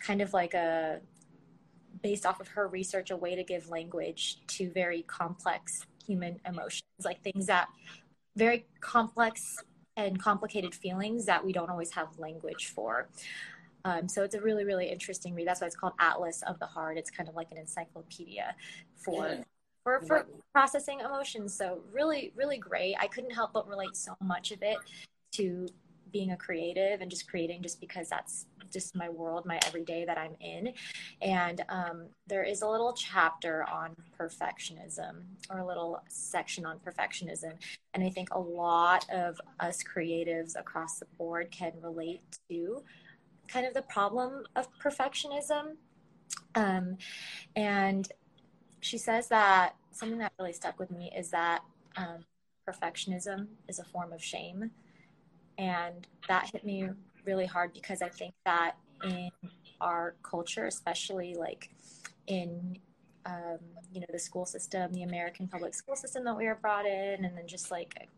[0.00, 1.00] kind of like a
[2.02, 6.82] based off of her research, a way to give language to very complex human emotions,
[7.04, 7.68] like things that
[8.34, 9.62] very complex
[9.96, 13.08] and complicated feelings that we don't always have language for.
[13.84, 15.46] Um, so it's a really, really interesting read.
[15.46, 16.98] That's why it's called Atlas of the Heart.
[16.98, 18.54] It's kind of like an encyclopedia
[18.94, 19.42] for yeah.
[19.82, 21.54] for, for processing emotions.
[21.54, 22.96] So really, really great.
[22.98, 24.78] I couldn't help but relate so much of it
[25.32, 25.66] to
[26.12, 30.18] being a creative and just creating just because that's just my world, my everyday that
[30.18, 30.72] I'm in.
[31.22, 37.52] And um, there is a little chapter on perfectionism or a little section on perfectionism.
[37.94, 42.82] And I think a lot of us creatives across the board can relate to
[43.48, 45.76] kind of the problem of perfectionism.
[46.54, 46.98] Um,
[47.56, 48.06] and
[48.80, 51.62] she says that something that really stuck with me is that
[51.96, 52.24] um,
[52.68, 54.70] perfectionism is a form of shame.
[55.58, 56.88] And that hit me
[57.24, 59.30] really hard because I think that in
[59.80, 61.70] our culture, especially like
[62.26, 62.78] in
[63.26, 63.58] um,
[63.92, 67.24] you know the school system, the American public school system that we are brought in,
[67.24, 68.08] and then just like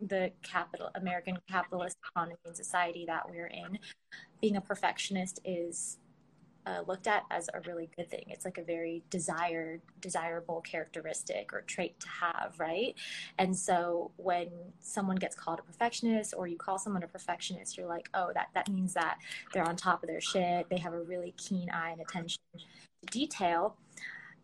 [0.00, 3.78] the capital American capitalist economy and society that we're in,
[4.40, 5.98] being a perfectionist is
[6.66, 8.24] uh, looked at as a really good thing.
[8.28, 12.94] It's like a very desired, desirable characteristic or trait to have, right?
[13.38, 14.48] And so when
[14.80, 18.48] someone gets called a perfectionist or you call someone a perfectionist, you're like, oh, that,
[18.54, 19.18] that means that
[19.52, 20.68] they're on top of their shit.
[20.68, 22.64] They have a really keen eye and attention to
[23.10, 23.76] detail,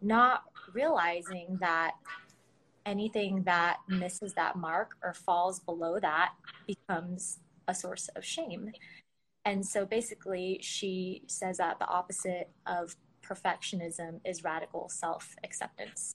[0.00, 1.92] not realizing that
[2.86, 6.32] anything that misses that mark or falls below that
[6.66, 8.70] becomes a source of shame.
[9.46, 16.14] And so basically, she says that the opposite of perfectionism is radical self acceptance.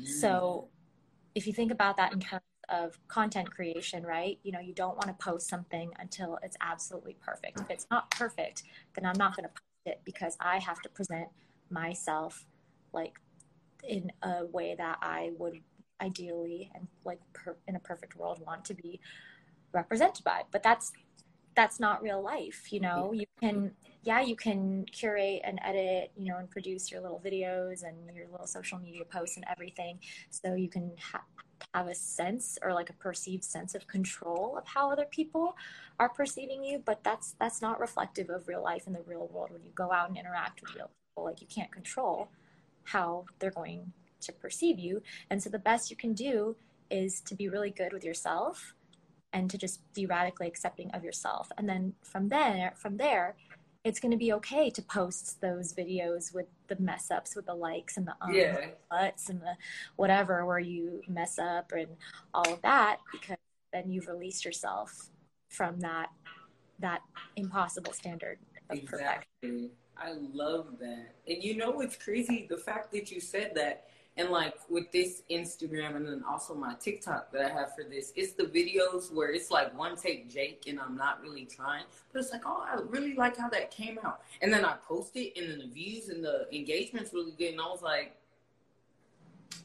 [0.00, 0.08] Mm.
[0.08, 0.68] So
[1.34, 4.38] if you think about that in terms of content creation, right?
[4.42, 7.60] You know, you don't want to post something until it's absolutely perfect.
[7.60, 8.62] If it's not perfect,
[8.94, 11.28] then I'm not going to post it because I have to present
[11.68, 12.46] myself
[12.92, 13.14] like
[13.86, 15.60] in a way that I would
[16.00, 19.00] ideally and like per- in a perfect world want to be
[19.72, 20.42] represented by.
[20.50, 20.92] But that's
[21.54, 23.12] that's not real life you know?
[23.12, 27.82] You can yeah you can curate and edit you know and produce your little videos
[27.82, 29.98] and your little social media posts and everything.
[30.30, 31.24] So you can ha-
[31.74, 35.56] have a sense or like a perceived sense of control of how other people
[35.98, 39.50] are perceiving you but that's that's not reflective of real life in the real world
[39.50, 41.24] when you go out and interact with real people.
[41.24, 42.28] Like you can't control
[42.84, 43.92] how they're going
[44.22, 45.02] to perceive you.
[45.30, 46.56] And so the best you can do
[46.90, 48.74] is to be really good with yourself
[49.32, 51.50] and to just be radically accepting of yourself.
[51.56, 53.36] And then from there, from there,
[53.84, 57.54] it's going to be okay to post those videos with the mess ups, with the
[57.54, 58.66] likes and the um, yeah.
[58.90, 59.56] butts and the
[59.96, 61.88] whatever, where you mess up and
[62.34, 63.38] all of that, because
[63.72, 65.10] then you've released yourself
[65.48, 66.10] from that
[66.80, 67.02] that
[67.36, 68.38] impossible standard
[68.70, 69.26] of exactly.
[69.42, 69.70] perfection.
[69.96, 71.14] I love that.
[71.26, 72.46] And you know what's crazy?
[72.48, 76.74] The fact that you said that And like with this Instagram and then also my
[76.74, 80.64] TikTok that I have for this, it's the videos where it's like one take Jake
[80.66, 83.98] and I'm not really trying, but it's like, oh, I really like how that came
[84.04, 84.20] out.
[84.42, 87.52] And then I post it and then the views and the engagement's really good.
[87.52, 88.16] And I was like,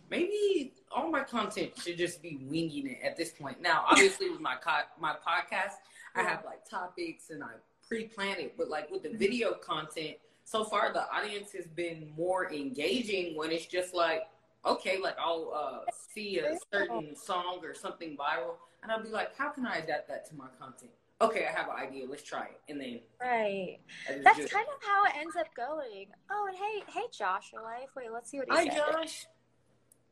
[0.10, 3.62] maybe all my content should just be winging it at this point.
[3.62, 5.74] Now, obviously with my co- my podcast,
[6.16, 7.50] I have like topics and I
[7.88, 9.18] pre-plan it, but like with the mm-hmm.
[9.18, 14.28] video content, so far the audience has been more engaging when it's just like,
[14.66, 19.36] okay, like I'll uh, see a certain song or something viral, and I'll be like,
[19.38, 20.92] how can I adapt that to my content?
[21.22, 22.06] Okay, I have an idea.
[22.10, 23.78] Let's try it, and then right.
[24.08, 26.08] That's kind of how it ends up going.
[26.30, 27.90] Oh, and hey, hey, Josh, your life.
[27.96, 28.76] Wait, let's see what he Hi, said.
[28.76, 29.26] Josh.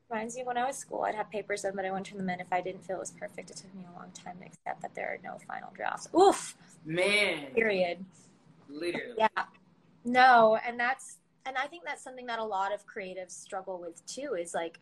[0.09, 2.29] Reminds me when I was school, I'd have papers in, but I wouldn't turn them
[2.29, 3.49] in if I didn't feel it was perfect.
[3.49, 6.07] It took me a long time to accept that there are no final drafts.
[6.15, 6.55] Oof.
[6.85, 7.47] Man.
[7.55, 8.05] Period.
[8.69, 9.15] Literally.
[9.17, 9.27] Yeah.
[10.05, 14.05] No, and that's and I think that's something that a lot of creatives struggle with
[14.05, 14.79] too is like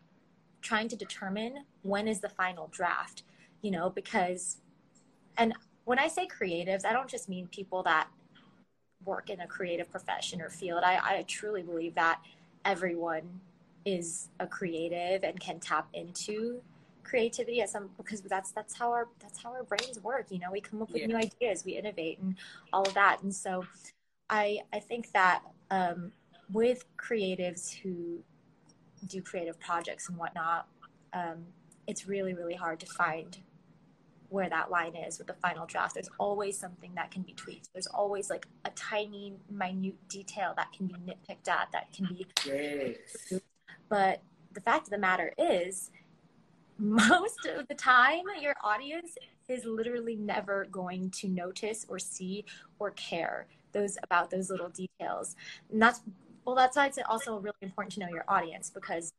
[0.60, 3.24] trying to determine when is the final draft,
[3.62, 4.58] you know, because
[5.36, 5.54] and
[5.84, 8.08] when I say creatives, I don't just mean people that
[9.04, 10.82] work in a creative profession or field.
[10.84, 12.20] I, I truly believe that
[12.64, 13.40] everyone
[13.84, 16.62] is a creative and can tap into
[17.02, 20.52] creativity at some because that's that's how our that's how our brains work you know
[20.52, 21.08] we come up with Yeah.
[21.08, 22.36] new ideas we innovate and
[22.72, 23.64] all of that and so
[24.30, 25.42] i i think that
[25.72, 26.12] um,
[26.52, 28.22] with creatives who
[29.06, 30.66] do creative projects and whatnot
[31.12, 31.44] um,
[31.86, 33.38] it's really really hard to find
[34.28, 37.68] where that line is with the final draft there's always something that can be tweaked
[37.74, 42.26] there's always like a tiny minute detail that can be nitpicked at that can be
[42.46, 43.40] Yes.
[43.88, 44.22] but
[44.54, 45.90] the fact of the matter is,
[46.78, 49.16] most of the time, your audience
[49.48, 52.44] is literally never going to notice or see
[52.78, 55.36] or care those about those little details.
[55.70, 56.00] And that's
[56.44, 59.12] well, that's why it's also really important to know your audience because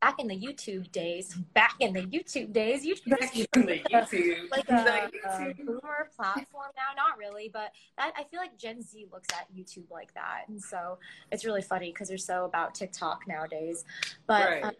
[0.00, 4.50] back in the YouTube days, back in the YouTube days, YouTube Back in the YouTube.
[4.50, 9.06] like a, a boomer platform now not really but that i feel like gen z
[9.12, 10.98] looks at youtube like that and so
[11.30, 13.84] it's really funny because they're so about tiktok nowadays
[14.26, 14.64] but Right.
[14.64, 14.72] um,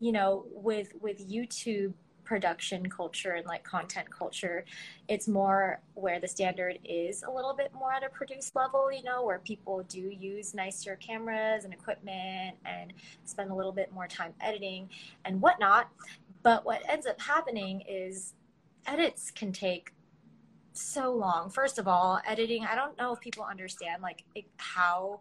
[0.00, 1.94] you know with with youtube
[2.24, 4.64] production culture and like content culture
[5.08, 9.02] it's more where the standard is a little bit more at a produced level you
[9.02, 12.92] know where people do use nicer cameras and equipment and
[13.24, 14.88] spend a little bit more time editing
[15.24, 15.88] and whatnot
[16.42, 18.34] but what ends up happening is
[18.86, 19.92] edits can take
[20.74, 21.50] so long.
[21.50, 25.20] First of all, editing, I don't know if people understand like it, how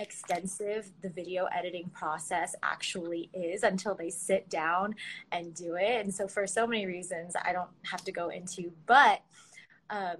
[0.00, 4.94] extensive the video editing process actually is until they sit down
[5.32, 6.04] and do it.
[6.04, 9.22] And so for so many reasons I don't have to go into, but
[9.90, 10.16] um,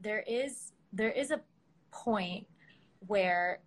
[0.00, 1.40] there is there is a
[1.90, 2.46] point
[3.06, 3.60] where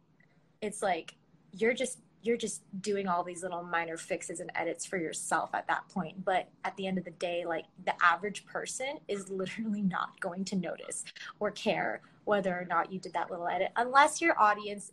[0.62, 1.16] it's like
[1.52, 5.68] you're just you're just doing all these little minor fixes and edits for yourself at
[5.68, 9.82] that point but at the end of the day like the average person is literally
[9.82, 11.04] not going to notice
[11.40, 14.92] or care whether or not you did that little edit unless your audience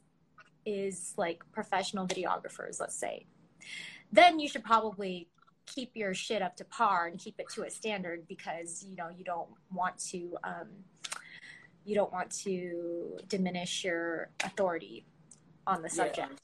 [0.64, 3.26] is like professional videographers let's say
[4.12, 5.28] then you should probably
[5.66, 9.08] keep your shit up to par and keep it to a standard because you know
[9.08, 10.68] you don't want to um,
[11.84, 15.04] you don't want to diminish your authority
[15.66, 16.06] on the Yeah.
[16.06, 16.40] subject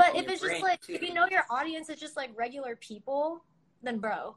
[0.00, 0.94] but if it's just like too.
[0.94, 3.44] if you know your audience is just like regular people,
[3.82, 4.34] then bro,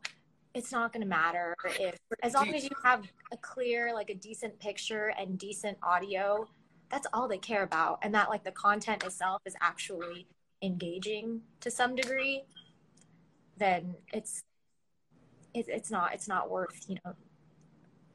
[0.53, 4.59] it's not gonna matter if as long as you have a clear, like a decent
[4.59, 6.45] picture and decent audio,
[6.93, 7.97] that's all they care about.
[8.03, 10.27] And that like the content itself is actually
[10.61, 12.43] engaging to some degree,
[13.57, 14.43] then it's
[15.55, 17.13] it, it's not it's not worth, you know,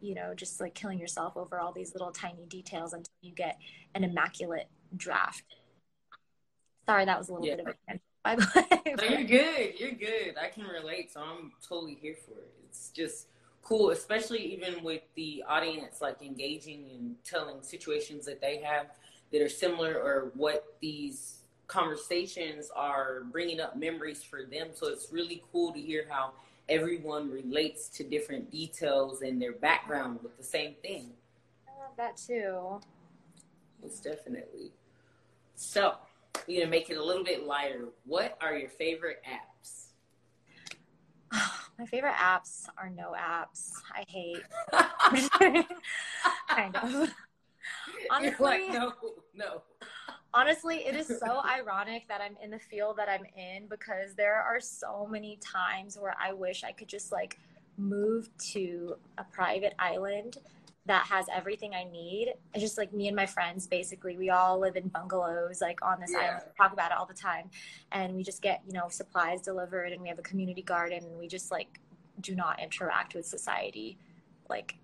[0.00, 3.58] you know, just like killing yourself over all these little tiny details until you get
[3.96, 5.42] an immaculate draft.
[6.86, 7.56] Sorry, that was a little Yeah.
[7.56, 8.94] bit of a tangent, by the way.
[8.94, 9.80] No, you're good.
[9.80, 10.36] You're good.
[10.40, 12.54] I can relate, so I'm totally here for it.
[12.68, 13.26] It's just
[13.68, 18.86] cool, especially even with the audience like engaging and telling situations that they have
[19.30, 24.68] that are similar or what these conversations are bringing up memories for them.
[24.72, 26.32] So it's really cool to hear how
[26.70, 31.10] everyone relates to different details and their background with the same thing.
[31.66, 32.80] I love that too.
[33.82, 34.72] Most definitely.
[35.56, 35.96] So
[36.46, 37.84] we're gonna make it a little bit lighter.
[38.06, 39.88] What are your favorite apps?
[41.78, 43.70] My favorite apps are no apps.
[43.94, 44.42] I hate
[46.48, 47.14] kind of.
[48.10, 48.92] Honestly, like, no,
[49.34, 49.62] no.
[50.34, 54.42] honestly, it is so ironic that I'm in the field that I'm in because there
[54.42, 57.38] are so many times where I wish I could just like
[57.76, 60.38] move to a private island,
[60.88, 62.34] that has everything I need.
[62.54, 66.00] It's just like me and my friends, basically, we all live in bungalows, like on
[66.00, 66.18] this Yeah.
[66.18, 66.42] island.
[66.46, 67.50] We talk about it all the time,
[67.92, 71.18] and we just get you know supplies delivered, and we have a community garden, and
[71.18, 71.78] we just like
[72.20, 73.98] do not interact with society,
[74.48, 74.76] like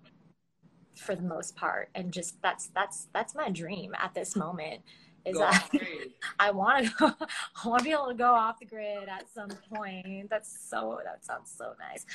[0.95, 4.81] for the most part, and just that's that's that's my dream at this moment.
[5.25, 5.49] Is Go.
[6.39, 7.11] I want to go,
[7.63, 10.29] I want to be able to go off the grid at some point.
[10.29, 12.05] That's so that sounds so nice,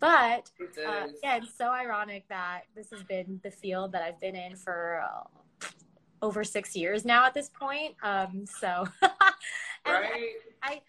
[0.00, 0.50] but
[0.86, 4.56] uh, yeah, it's so ironic that this has been the field that I've been in
[4.56, 5.66] for uh,
[6.22, 7.94] over six years now at this point.
[8.02, 8.86] Um, so,
[9.86, 10.82] right?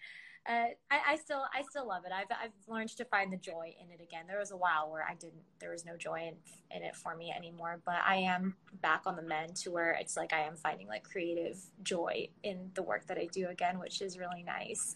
[0.48, 2.12] Uh, I, I still, I still love it.
[2.12, 4.24] I've, I've learned to find the joy in it again.
[4.28, 7.16] There was a while where I didn't, there was no joy in, in it for
[7.16, 10.56] me anymore, but I am back on the mend to where it's like I am
[10.56, 14.94] finding like creative joy in the work that I do again, which is really nice.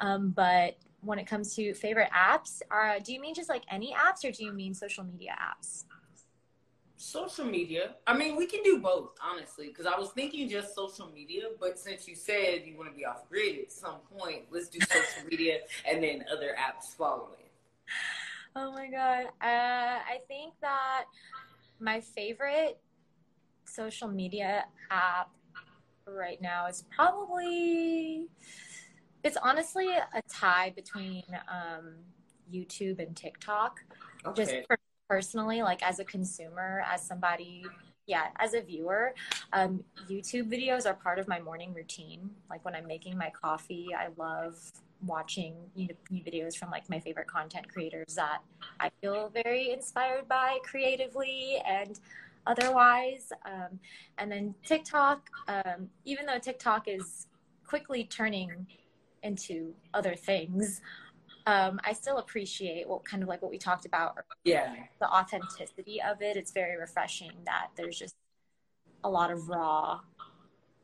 [0.00, 3.94] Um, but when it comes to favorite apps, are, do you mean just like any
[3.94, 5.84] apps or do you mean social media apps?
[7.00, 7.94] Social media.
[8.08, 11.78] I mean, we can do both, honestly, because I was thinking just social media, but
[11.78, 15.24] since you said you want to be off grid at some point, let's do social
[15.30, 17.36] media and then other apps following.
[18.56, 19.26] Oh my god.
[19.40, 21.04] Uh, I think that
[21.78, 22.80] my favorite
[23.64, 25.30] social media app
[26.04, 28.26] right now is probably
[29.22, 31.94] it's honestly a tie between um,
[32.52, 33.78] YouTube and TikTok.
[34.34, 34.64] Just Okay.
[34.66, 34.78] for
[35.08, 37.64] personally, like as a consumer, as somebody,
[38.06, 39.14] yeah, as a viewer,
[39.52, 42.30] um, YouTube videos are part of my morning routine.
[42.50, 44.56] Like when I'm making my coffee, I love
[45.06, 48.38] watching new, new videos from like my favorite content creators that
[48.80, 51.98] I feel very inspired by creatively and
[52.46, 53.32] otherwise.
[53.46, 53.78] Um,
[54.18, 57.26] and then TikTok, um, even though TikTok is
[57.66, 58.66] quickly turning
[59.22, 60.80] into other things,
[61.48, 64.74] um, I still appreciate what kind of like what we talked about Yeah.
[65.00, 66.36] the authenticity of it.
[66.36, 68.14] It's very refreshing that there's just
[69.02, 70.00] a lot of raw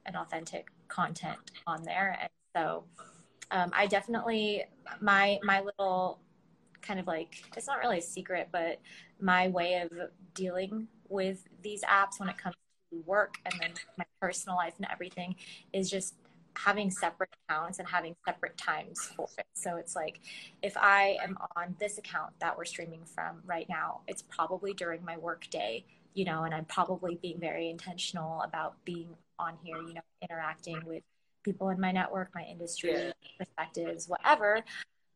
[0.07, 2.17] and authentic content on there.
[2.19, 2.85] And so
[3.51, 4.65] um, I definitely
[5.03, 6.21] my my little
[6.81, 8.81] kind of like it's not really a secret, but
[9.21, 9.91] my way of
[10.33, 12.57] dealing with these apps when it comes
[12.91, 15.37] to work and then my personal life and everything
[15.75, 16.15] is just
[16.57, 19.47] having separate accounts and having separate times for it.
[19.55, 20.21] So it's like
[20.63, 25.05] if I am on this account that we're streaming from right now, it's probably during
[25.05, 25.85] my work day,
[26.15, 30.81] you know, and I'm probably being very intentional about being on here, you know, interacting
[30.87, 31.03] with
[31.45, 33.13] people in my network, my industry, Yeah.
[33.39, 34.65] perspectives, whatever.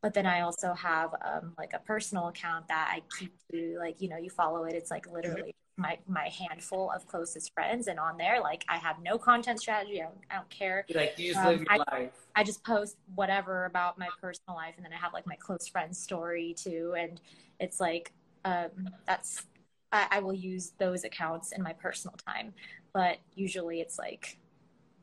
[0.02, 4.00] But then I also have um, like a personal account that I keep to like,
[4.00, 4.74] you know, you follow it.
[4.74, 7.86] It's like literally my, my handful of closest friends.
[7.86, 10.02] And on there, like I have no content strategy.
[10.02, 10.84] I don't, I don't care.
[10.92, 12.12] Like you just Um, live your I- life.
[12.34, 15.66] I just post whatever about my personal life, and then I have like my close
[15.66, 17.20] friends story too, and
[17.58, 18.12] it's like
[18.44, 18.70] um,
[19.06, 19.44] that's
[19.90, 22.54] I, I will use those accounts in my personal time,
[22.92, 24.38] but usually it's like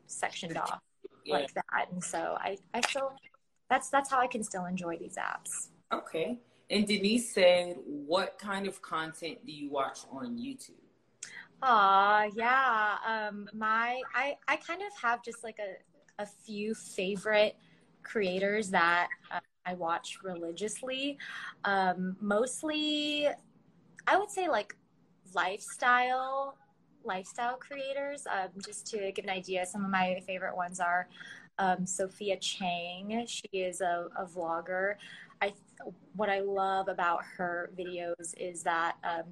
[0.08, 0.80] sectioned off
[1.26, 1.40] Yeah.
[1.40, 3.12] like that, and so I I still
[3.70, 5.70] that's that's how I can still enjoy these apps.
[5.92, 6.40] Okay.
[6.70, 10.72] And Denise said, what kind of content do you watch on YouTube?
[11.62, 12.96] Aw, yeah.
[13.08, 17.56] Um, my I I kind of have just like a a few favorite
[18.04, 21.18] creators that uh, I watch religiously.
[21.64, 23.28] Um, mostly,
[24.08, 24.76] I would say like
[25.34, 26.58] lifestyle
[27.04, 28.26] lifestyle creators.
[28.32, 31.08] Um, just to give an idea, some of my favorite ones are
[31.58, 33.26] um, Sophia Chang.
[33.28, 34.96] She is a, a vlogger.
[35.46, 35.54] I
[36.16, 39.26] what I love about her videos is that um,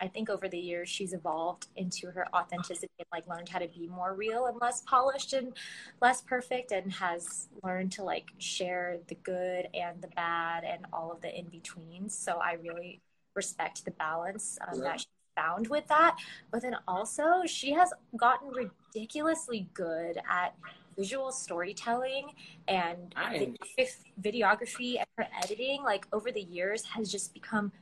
[0.00, 3.68] I think over the years she's evolved into her authenticity and like learned how to
[3.68, 5.52] be more real and less polished and
[6.00, 11.12] less perfect and has learned to like share the good and the bad and all
[11.12, 12.16] of the in betweens.
[12.16, 13.00] So I really
[13.34, 14.84] respect the balance um, Yeah.
[14.84, 15.06] that she
[15.36, 16.16] found with that.
[16.50, 20.56] But then also she has gotten ridiculously good at
[21.00, 22.26] visual storytelling
[22.68, 24.04] and Nice.
[24.20, 27.72] videography and her editing like over the years has just become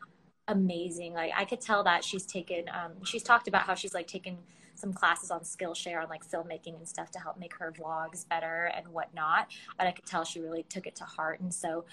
[0.47, 1.13] amazing.
[1.15, 4.39] Like i could tell that she's taken um, she's talked about how she's like taken
[4.75, 8.71] some classes on skillshare on like filmmaking and stuff to help make her vlogs better
[8.77, 11.41] and whatnot but i could tell she really took it to heart.
[11.41, 11.85] And so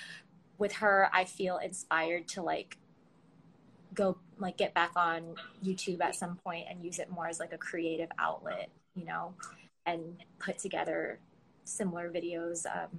[0.58, 2.78] with her i feel inspired to like
[3.94, 7.54] go like get back on youtube at some point and use it more as like
[7.54, 9.34] a creative outlet you know
[9.86, 11.20] and put together
[11.64, 12.90] similar videos um,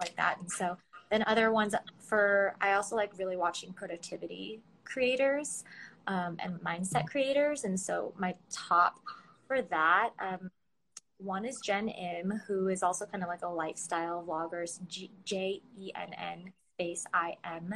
[0.00, 0.38] like that.
[0.40, 0.76] And so
[1.10, 5.64] then other ones for I also like really watching productivity creators
[6.06, 7.64] um, and mindset creators.
[7.64, 9.00] And so my top
[9.46, 10.50] for that um,
[11.18, 14.66] one is Jenn Im, who is also kind of like a lifestyle vlogger,
[15.24, 17.74] J E N N space I M.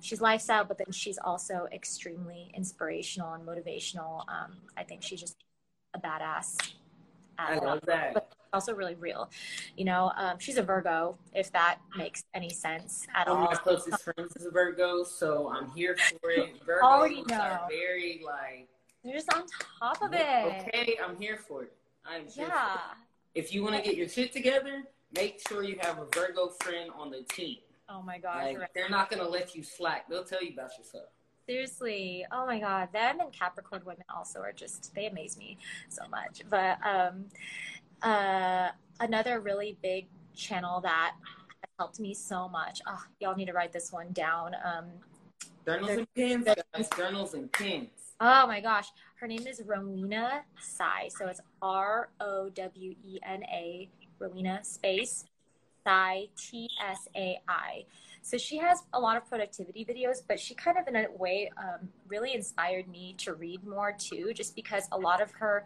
[0.00, 4.20] She's lifestyle, but then she's also extremely inspirational and motivational.
[4.28, 5.36] Um, I think she's just
[5.94, 6.56] a badass.
[7.38, 8.14] I love that.
[8.14, 9.30] But also really real.
[9.76, 13.44] You know, um, she's a Virgo, if that makes any sense at One all.
[13.44, 16.54] of my closest friends is a Virgo, so I'm here for it.
[16.66, 17.36] Virgos Already know.
[17.38, 18.68] are very like,
[19.02, 19.44] You're just on
[19.80, 20.20] top of it.
[20.68, 21.72] okay, I'm here for it.
[22.04, 22.74] I'm here for Yeah.
[22.74, 22.80] it.
[23.40, 24.84] If you want to get your shit together,
[25.14, 27.58] make sure you have a Virgo friend on the team.
[27.88, 28.42] Oh my gosh.
[28.42, 28.68] Like, right.
[28.74, 30.08] they're not gonna let you slack.
[30.08, 31.04] They'll tell you about yourself.
[31.48, 32.26] Seriously.
[32.32, 32.88] Oh my God.
[32.92, 36.42] Them and Capricorn women also are just, they amaze me so much.
[36.50, 37.26] But um,
[38.02, 38.70] uh,
[39.00, 41.14] another really big channel that
[41.78, 42.80] helped me so much.
[42.86, 44.54] Oh, y'all need to write this one down.
[44.64, 44.86] Um,
[45.64, 46.88] Journals and pens, guys.
[46.96, 47.88] Journals and pens.
[48.20, 48.88] oh my gosh.
[49.16, 51.08] Her name is Rowena Tsai.
[51.08, 53.88] So it's R O W E N A,
[54.18, 55.24] Rowena space
[55.84, 57.84] Tsai, T S A I.
[58.26, 61.48] So she has a lot of productivity videos, but she kind of, in a way,
[61.56, 65.64] um, really inspired me to read more too, just because a lot of her,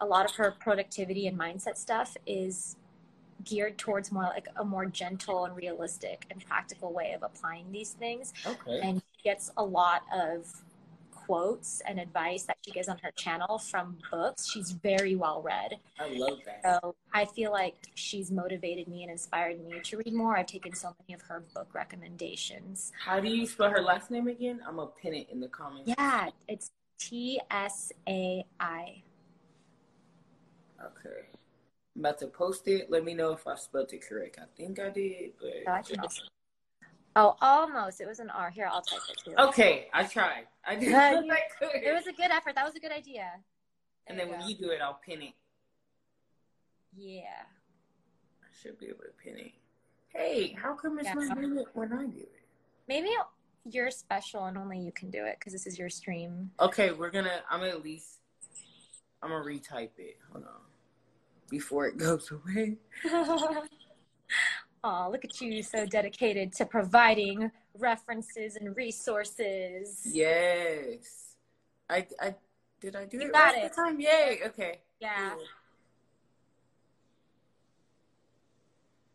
[0.00, 2.74] a lot of her productivity and mindset stuff is
[3.44, 7.90] geared towards more like a more gentle and realistic and practical way of applying these
[7.90, 8.80] things Okay.
[8.82, 10.52] and she gets a lot of
[11.30, 14.50] quotes and advice that she gives on her channel from books.
[14.50, 15.78] She's very well read.
[16.00, 16.60] I love that.
[16.64, 20.36] So I feel like she's motivated me and inspired me to read more.
[20.36, 22.90] I've taken so many of her book recommendations.
[22.98, 24.60] How do you spell her last name again?
[24.66, 25.92] I'm gonna pin it in the comments.
[25.96, 29.02] Yeah, it's T S A I.
[30.80, 31.28] Okay.
[31.94, 32.90] I'm about to post it.
[32.90, 34.40] Let me know if I spelled it correct.
[34.42, 36.08] I think I did, but So I
[37.16, 38.00] Oh, almost.
[38.00, 38.50] It was an R.
[38.50, 39.34] Here, I'll type it too.
[39.38, 40.46] okay, I tried.
[40.64, 41.82] I did what you- I could.
[41.82, 42.54] It was a good effort.
[42.54, 43.32] That was a good idea.
[44.06, 45.34] and There then when you do it, I'll pin it.
[46.96, 47.42] Yeah.
[48.42, 49.52] I should be able to pin it.
[50.08, 51.14] Hey, how come it's Yeah.
[51.14, 52.42] not doing it when I do it?
[52.88, 53.10] Maybe
[53.64, 56.50] you're special and only you can do it because this is your stream.
[56.58, 57.42] Okay, we're gonna.
[57.48, 58.18] I'm gonna at least.
[59.22, 60.18] I'm gonna retype it.
[60.32, 60.62] Hold on.
[61.48, 62.78] Before it goes away.
[64.84, 70.02] oh, look at you, so dedicated to providing references and resources.
[70.04, 71.36] Yes.
[71.88, 72.06] I.
[72.20, 72.34] I.
[72.80, 73.72] Did I do You it got last it.
[73.74, 74.00] time?
[74.00, 74.40] Yay.
[74.46, 74.78] Okay.
[75.00, 75.32] Yeah.
[75.34, 75.44] Cool.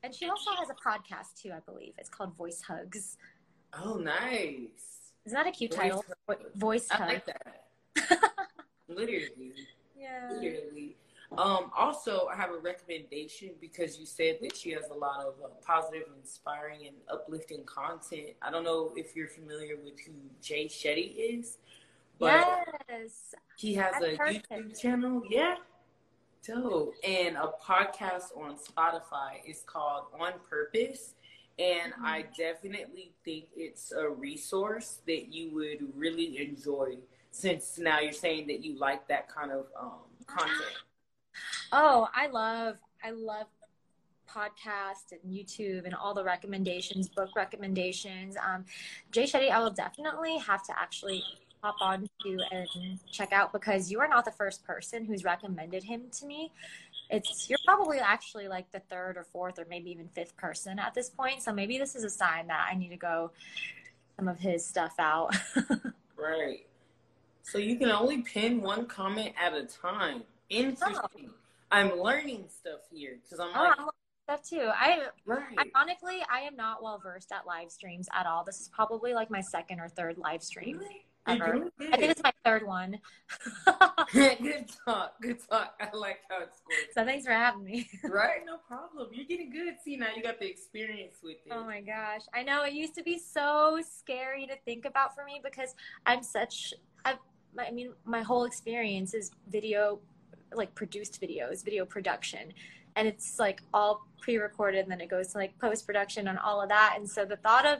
[0.04, 1.94] And she also has a podcast too, I believe.
[1.98, 3.18] It's called Voice Hugs.
[3.74, 5.14] Oh, nice.
[5.26, 6.06] Isn't that a cute Voice title?
[6.28, 6.40] Hugs.
[6.44, 7.02] Vo- Voice Hugs?
[7.02, 7.56] I like that.
[8.88, 9.54] Literally.
[10.00, 10.30] yeah.
[10.32, 10.96] Literally.
[11.38, 15.34] Um, also, I have a recommendation because you said that she has a lot of
[15.44, 18.30] uh, positive, inspiring, and uplifting content.
[18.42, 21.58] I don't know if you're familiar with who Jay Shetty is,
[22.20, 22.46] but
[22.90, 23.36] Yes.
[23.58, 25.24] he has a heard YouTube channel.
[25.30, 25.56] Yeah.
[26.46, 26.94] Dope.
[27.04, 31.16] And a podcast on Spotify is called On Purpose.
[31.58, 32.06] And Mm-hmm.
[32.06, 36.98] I definitely think it's a resource that you would really enjoy
[37.32, 40.54] since now you're saying that you like that kind of um, content.
[41.72, 43.48] Oh, I love I love
[44.30, 48.36] podcast and YouTube and all the recommendations, book recommendations.
[48.44, 48.66] Um,
[49.12, 51.24] Jay Shetty, I will definitely have to actually
[51.62, 55.84] hop on to and check out because you are not the first person who's recommended
[55.84, 56.52] him to me.
[57.10, 60.94] It's you're probably actually like the third or fourth or maybe even fifth person at
[60.96, 61.44] this point.
[61.44, 63.32] So maybe this is a sign that I need to go
[64.18, 65.36] some of his stuff out.
[66.18, 66.66] Right.
[67.44, 70.24] So you can only pin one comment at a time.
[70.50, 71.30] Interesting.
[71.72, 73.94] I'm learning stuff here because I'm oh, like,
[74.26, 74.70] stuff too.
[74.74, 75.44] I right.
[75.76, 78.44] Ironically, I am not well versed at live streams at all.
[78.44, 80.80] This is probably like my second or third live stream.
[80.82, 80.92] You're
[81.28, 81.70] ever.
[81.92, 83.00] I think it's my third one.
[84.12, 85.22] good talk.
[85.22, 85.74] Good talk.
[85.80, 86.80] I like how it's going.
[86.94, 87.90] so thanks for having me.
[88.04, 89.10] Right, no problem.
[89.12, 89.76] You're getting good.
[89.84, 91.52] See, now you got the experience with it.
[91.52, 92.22] Oh my gosh.
[92.34, 96.24] I know it used to be so scary to think about for me because I'm
[96.24, 97.18] such I've,
[97.60, 100.00] I mean my whole experience is video
[100.54, 102.54] like produced videos, video production.
[102.96, 106.70] And it's like all pre-recorded and then it goes to like post-production and all of
[106.70, 106.96] that.
[106.98, 107.80] And so the thought of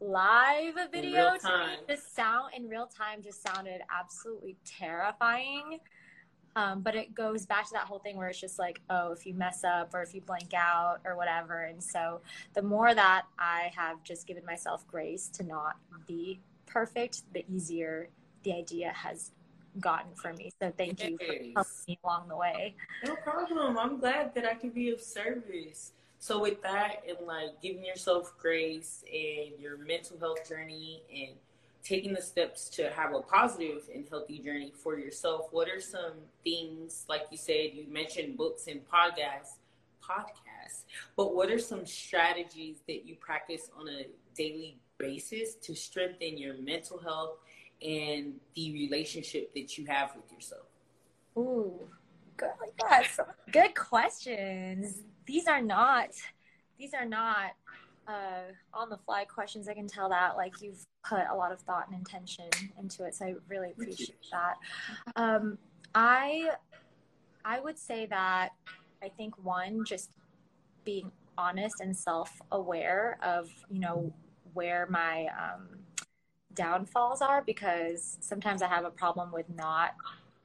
[0.00, 5.80] live video to me just sound in real time just sounded absolutely terrifying.
[6.54, 9.24] Um, but it goes back to that whole thing where it's just like, oh, if
[9.24, 11.62] you mess up or if you blank out or whatever.
[11.62, 12.20] And so
[12.54, 18.08] the more that I have just given myself grace to not be perfect, the easier
[18.42, 19.30] the idea has
[19.80, 20.52] gotten for me.
[20.60, 22.74] So thank you for helping me along the way.
[23.04, 23.78] No problem.
[23.78, 25.92] I'm glad that I can be of service.
[26.18, 31.34] So with that and like giving yourself grace and your mental health journey and
[31.82, 36.12] taking the steps to have a positive and healthy journey for yourself, what are some
[36.44, 39.56] things like you said you mentioned books and podcasts
[40.02, 40.84] podcasts,
[41.16, 44.06] but what are some strategies that you practice on a
[44.36, 47.38] daily basis to strengthen your mental health
[47.82, 50.66] and the relationship that you have with yourself?
[51.36, 51.88] Ooh,
[52.36, 52.50] good.
[52.90, 53.18] Yes,
[53.50, 55.02] good questions.
[55.26, 56.10] These are not.
[56.78, 57.52] These are not
[58.08, 59.68] uh, on the fly questions.
[59.68, 63.14] I can tell that like you've put a lot of thought and intention into it.
[63.14, 64.56] So I really appreciate that.
[65.16, 65.58] Um,
[65.94, 66.50] I
[67.44, 68.50] I would say that
[69.02, 70.10] I think one just
[70.84, 74.12] being honest and self-aware of you know
[74.54, 75.68] where my um,
[76.54, 79.94] downfalls are because sometimes I have a problem with not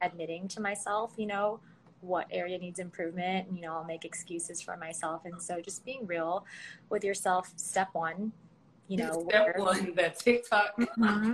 [0.00, 1.60] admitting to myself, you know,
[2.00, 3.48] what area needs improvement.
[3.48, 5.24] And, you know, I'll make excuses for myself.
[5.24, 6.44] And so just being real
[6.90, 8.32] with yourself, step one,
[8.86, 10.78] you know, step where, one, that TikTok.
[10.78, 11.32] Mm-hmm.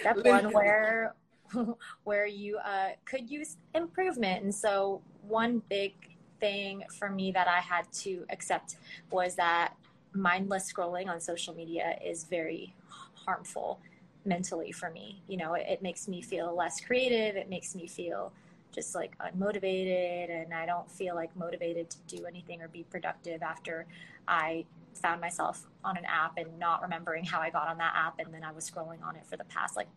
[0.00, 1.14] Step one, where
[2.04, 4.44] where you uh, could use improvement.
[4.44, 5.94] And so one big
[6.40, 8.76] thing for me that I had to accept
[9.10, 9.74] was that
[10.12, 12.74] mindless scrolling on social media is very
[13.14, 13.80] harmful
[14.24, 15.22] mentally for me.
[15.28, 17.36] You know, it, it, makes me feel less creative.
[17.36, 18.32] It makes me feel
[18.72, 23.42] just like unmotivated, and I don't feel like motivated to do anything or be productive
[23.42, 23.86] after
[24.28, 24.64] I
[24.94, 28.32] found myself on an app and not remembering how I got on that app, and
[28.32, 29.88] then I was scrolling on it for the past like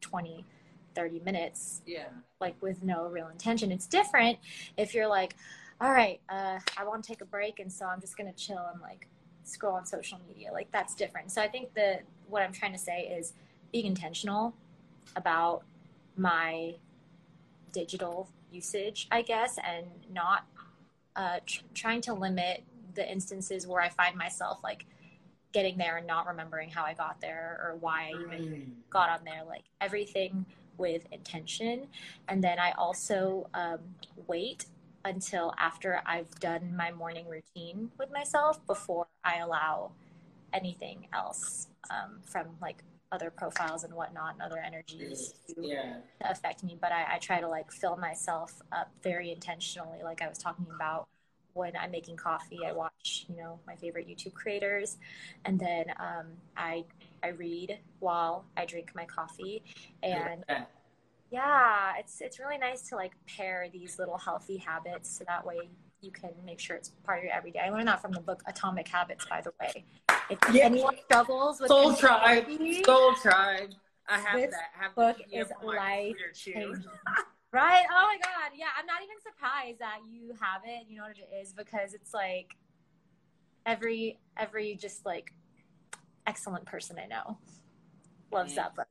[0.00, 0.44] 20,
[0.94, 1.82] 30 minutes.
[1.86, 2.08] Yeah.
[2.40, 3.72] Like with no real intention.
[3.72, 4.38] It's different
[4.76, 5.36] if you're like,
[5.80, 8.64] all right, uh, I want to take a break, and so I'm just gonna chill
[8.72, 9.08] and like
[9.44, 10.52] scroll on social media.
[10.52, 11.32] Like that's different.
[11.32, 13.32] So I think the what I'm trying to say is
[13.72, 14.54] being intentional
[15.16, 15.62] about
[16.16, 16.74] my
[17.72, 20.46] digital usage, I guess, and not
[21.16, 22.64] uh, tr- trying to limit
[22.94, 24.84] the instances where I find myself like
[25.52, 29.20] getting there and not remembering how I got there or why I even got on
[29.24, 29.42] there.
[29.46, 30.46] Like everything
[30.78, 31.88] with intention.
[32.28, 33.78] And then I also um,
[34.26, 34.66] wait
[35.04, 39.92] until after I've done my morning routine with myself before I allow
[40.52, 42.82] anything else um, from like
[43.12, 45.96] other profiles and whatnot and other energies to, yeah.
[46.20, 46.76] to affect me.
[46.80, 50.66] But I, I, try to like fill myself up very intentionally, like I was talking
[50.74, 51.08] about
[51.52, 52.60] when I'm making coffee.
[52.66, 54.96] I watch, you know, my favorite YouTube creators,
[55.44, 56.84] and then um, I
[57.22, 59.62] I read while I drink my coffee,
[60.02, 60.44] and
[61.30, 65.70] yeah, it's it's really nice to like pair these little healthy habits so that way
[66.02, 67.60] you can make sure it's part of your everyday.
[67.60, 69.84] I learned that from the book Atomic Habits, by the way.
[70.32, 70.64] If yeah.
[70.64, 72.46] anyone struggles with Soul Tribe,
[72.84, 73.70] Soul Tribe,
[74.08, 74.70] I have this that.
[74.78, 76.84] I have book is life changing.
[77.52, 77.84] right?
[77.90, 78.66] Oh my god, yeah.
[78.78, 80.86] I'm not even surprised that you have it.
[80.88, 82.56] You know what it is because it's like
[83.66, 85.32] every every just like
[86.26, 87.38] excellent person I know
[88.32, 88.86] loves that book.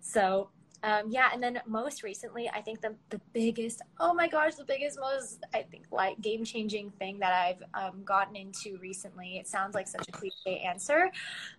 [0.00, 0.50] So
[0.84, 4.64] um, yeah, and then most recently, I think the the biggest, oh my gosh, the
[4.64, 9.38] biggest, most I think like game changing thing that I've um, gotten into recently.
[9.38, 11.10] It sounds like such a cliche answer,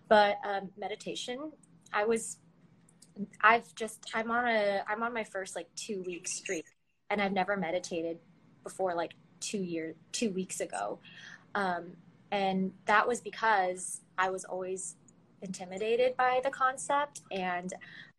[0.08, 1.52] but um, meditation.
[1.92, 2.38] I was,
[3.42, 6.64] I've just, I'm on a, I'm on my first like two week streak,
[7.10, 8.18] and I've never meditated
[8.64, 10.98] before like two year, two weeks ago,
[11.54, 11.92] um,
[12.32, 14.96] and that was because I was always
[15.42, 17.72] intimidated by the concept and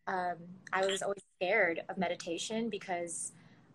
[0.06, 0.36] um,
[0.72, 3.32] I was always scared of meditation because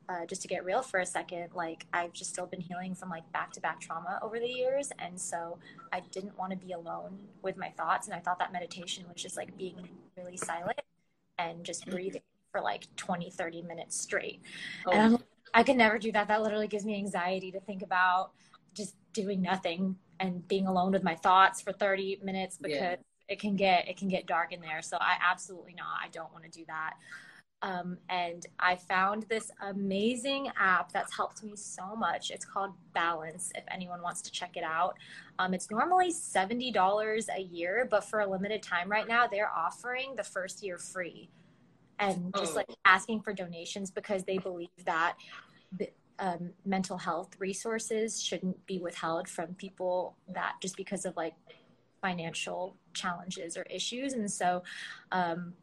[0.09, 3.09] uh, just to get real for a second, like I've just still been healing from
[3.09, 4.89] like back to back trauma over the years.
[4.99, 5.57] And so
[5.91, 8.07] I didn't want to be alone with my thoughts.
[8.07, 10.79] And I thought that meditation was just like being really silent
[11.37, 11.91] and just mm-hmm.
[11.91, 12.21] breathing
[12.51, 14.41] for like 20, 30 minutes straight.
[14.85, 14.91] Oh.
[14.91, 15.23] And I'm,
[15.53, 16.29] I can never do that.
[16.29, 18.31] That literally gives me anxiety to think about
[18.73, 22.95] just doing nothing and being alone with my thoughts for 30 minutes because yeah
[23.29, 24.81] it can get it can get dark in there.
[24.81, 25.97] So I absolutely not.
[26.03, 26.93] I don't want to do that.
[27.63, 32.29] Um, and I found this amazing app that's helped me so much.
[32.29, 33.51] It's called Balance.
[33.55, 34.95] If anyone wants to check it out,
[35.39, 39.51] um, it's normally seventy dollars a year, but for a limited time right now, they're
[39.51, 41.29] offering the first year free,
[41.97, 42.57] and just oh.
[42.57, 45.15] like asking for donations because they believe that.
[46.19, 51.35] Um, mental health resources shouldn't be withheld from people that just because of like
[52.01, 54.13] financial challenges or issues.
[54.13, 54.63] And so,
[55.11, 55.53] um,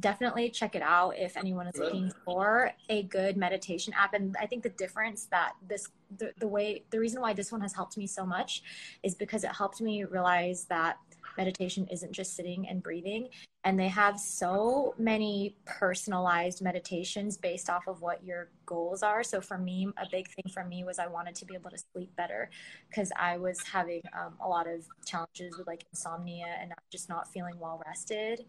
[0.00, 4.46] definitely check it out if anyone is looking for a good meditation app and i
[4.46, 7.96] think the difference that this the, the way the reason why this one has helped
[7.96, 8.62] me so much
[9.02, 10.98] is because it helped me realize that
[11.36, 13.28] meditation isn't just sitting and breathing.
[13.64, 19.22] And they have so many personalized meditations based off of what your goals are.
[19.22, 21.78] So for me, a big thing for me was I wanted to be able to
[21.92, 22.50] sleep better
[22.88, 27.30] because I was having um, a lot of challenges with like insomnia and just not
[27.32, 28.44] feeling well rested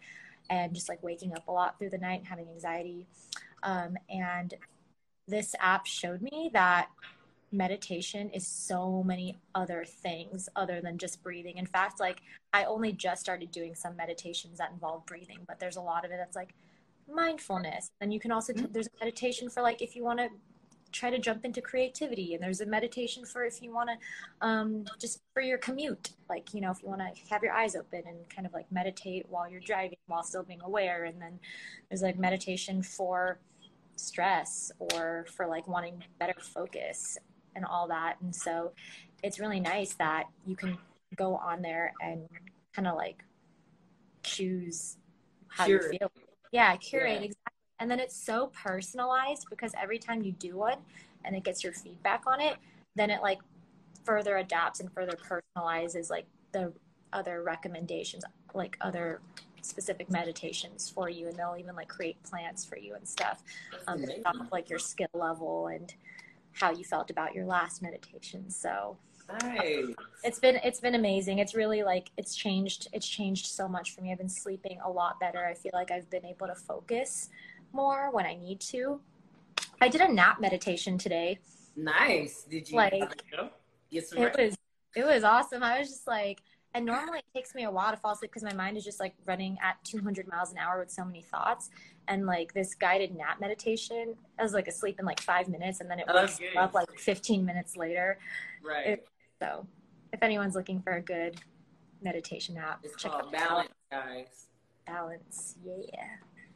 [0.49, 3.07] and just like waking up a lot through the night and having anxiety.
[3.63, 4.53] Um, and
[5.27, 6.89] this app showed me that
[7.51, 11.57] meditation is so many other things other than just breathing.
[11.57, 12.21] In fact, like
[12.53, 16.11] I only just started doing some meditations that involve breathing, but there's a lot of
[16.11, 16.53] it that's like
[17.11, 17.91] mindfulness.
[18.01, 20.29] And you can also, t- there's a meditation for like if you want to
[20.91, 24.85] try to jump into creativity and there's a meditation for if you want to um,
[24.99, 28.01] just for your commute like you know if you want to have your eyes open
[28.07, 31.39] and kind of like meditate while you're driving while still being aware and then
[31.89, 33.37] there's like meditation for
[33.95, 37.17] stress or for like wanting better focus
[37.55, 38.15] and all that.
[38.21, 38.71] And so
[39.23, 40.77] it's really nice that you can
[41.15, 42.27] go on there and
[42.73, 43.23] kind of like
[44.23, 44.97] choose
[45.47, 46.11] how you feel.
[46.51, 47.25] Yeah, curate yeah.
[47.25, 47.53] exactly.
[47.79, 50.79] And then it's so personalized because every time you do one
[51.23, 52.57] and it gets your feedback on it,
[52.95, 53.39] then it like
[54.03, 56.73] further adapts and further personalizes like the
[57.13, 58.23] other recommendations,
[58.53, 59.21] like other
[59.61, 63.43] specific meditations for you and they'll even like create plants for you and stuff
[63.87, 64.03] um,
[64.51, 65.93] like your skill level and
[66.59, 68.49] how you felt about your last meditation.
[68.49, 68.97] So
[69.41, 69.87] nice.
[70.23, 71.39] it's been it's been amazing.
[71.39, 74.11] It's really like it's changed it's changed so much for me.
[74.11, 75.45] I've been sleeping a lot better.
[75.45, 77.29] I feel like I've been able to focus
[77.71, 78.99] more when I need to.
[79.81, 81.39] I did a nap meditation today.
[81.75, 82.45] Nice.
[82.49, 83.23] Did you like
[83.89, 84.57] yes, it was
[84.95, 85.63] it was awesome.
[85.63, 86.41] I was just like
[86.75, 88.99] and normally it takes me a while to fall asleep because my mind is just
[88.99, 91.69] like running at 200 miles an hour with so many thoughts
[92.09, 94.15] and like this guided nap meditation.
[94.37, 96.89] I was like asleep in like five minutes, and then it oh, wakes up like
[96.97, 98.17] 15 minutes later.
[98.65, 98.87] Right.
[98.87, 99.07] It,
[99.41, 99.65] so,
[100.11, 101.39] if anyone's looking for a good
[102.01, 104.47] meditation app, it's check called Balance, guys.
[104.85, 106.07] Balance, yeah.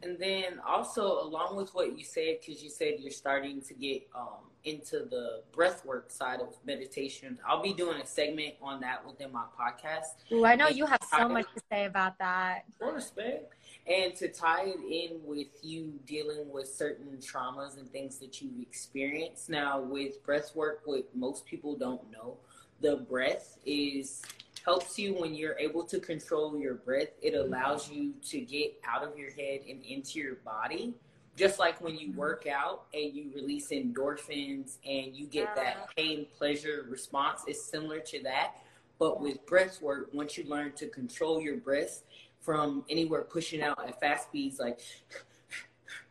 [0.02, 4.06] And then also along with what you said, because you said you're starting to get
[4.14, 9.32] um, into the breathwork side of meditation, I'll be doing a segment on that within
[9.32, 10.30] my podcast.
[10.34, 12.66] Ooh, I know you have so much to say about that.
[12.80, 13.54] For respect
[13.86, 18.62] and to tie it in with you dealing with certain traumas and things that you've
[18.62, 19.50] experienced.
[19.50, 22.38] Now with breath work what most people don't know
[22.84, 24.22] the breath is
[24.64, 27.10] helps you when you're able to control your breath.
[27.22, 27.54] It mm-hmm.
[27.54, 30.94] allows you to get out of your head and into your body.
[31.36, 32.20] Just like when you mm-hmm.
[32.20, 38.00] work out and you release endorphins and you get that pain pleasure response it's similar
[38.00, 38.56] to that.
[39.00, 42.04] But with breath work once you learn to control your breath
[42.44, 44.80] from anywhere pushing out at fast speeds like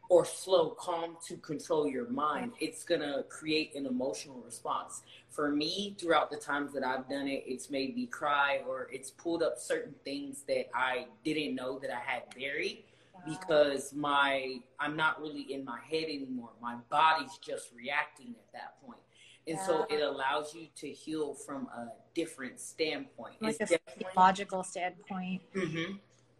[0.08, 5.02] or slow calm to control your mind it's going to create an emotional response.
[5.30, 9.10] For me throughout the times that i've done it it's made me cry or it's
[9.10, 12.84] pulled up certain things that i didn't know that i had buried
[13.26, 16.50] because my i'm not really in my head anymore.
[16.60, 19.00] My body's just reacting at that point.
[19.46, 19.66] And yeah.
[19.66, 23.34] so it allows you to heal from a different standpoint.
[23.40, 23.78] Like it's a
[24.16, 25.42] logical standpoint.
[25.54, 25.96] Mm-hmm.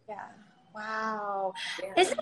[0.07, 0.27] Yeah.
[0.75, 1.53] Wow.
[1.81, 1.93] Yeah.
[1.97, 2.13] Is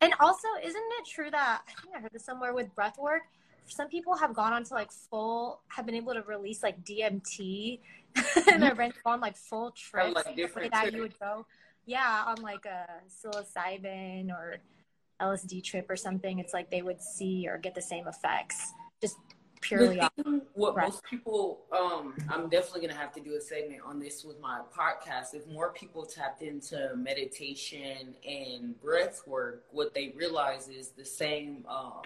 [0.00, 3.22] and also, isn't it true that I think I heard this somewhere with breath work?
[3.66, 7.80] Some people have gone on to like full, have been able to release like DMT,
[8.52, 10.14] and brains gone like full trips
[10.54, 11.46] like that you would go.
[11.86, 14.56] Yeah, on like a psilocybin or
[15.22, 16.38] LSD trip or something.
[16.38, 18.72] It's like they would see or get the same effects.
[19.64, 23.98] Purely thing, what most people um i'm definitely gonna have to do a segment on
[23.98, 25.32] this with my podcast.
[25.32, 31.64] If more people tapped into meditation and breath work what they realize is the same
[31.68, 32.02] um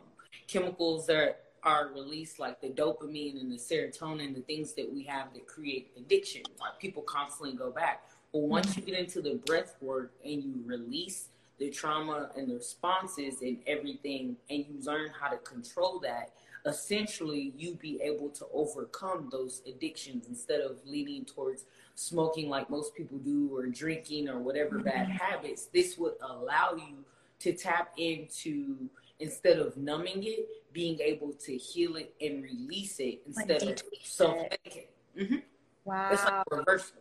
[0.47, 5.33] chemicals that are released like the dopamine and the serotonin the things that we have
[5.35, 6.43] that create addiction.
[6.61, 8.05] Like people constantly go back.
[8.33, 11.29] But once you get into the breath work and you release
[11.59, 16.31] the trauma and the responses and everything and you learn how to control that
[16.67, 22.95] essentially you be able to overcome those addictions instead of leaning towards smoking like most
[22.95, 24.89] people do or drinking or whatever mm-hmm.
[24.89, 25.67] bad habits.
[25.67, 27.05] This would allow you
[27.41, 28.89] to tap into
[29.21, 33.83] instead of numbing it being able to heal it and release it instead like of
[34.03, 34.87] self-medicating
[35.19, 35.37] mm-hmm.
[35.85, 36.97] wow it's like reversal.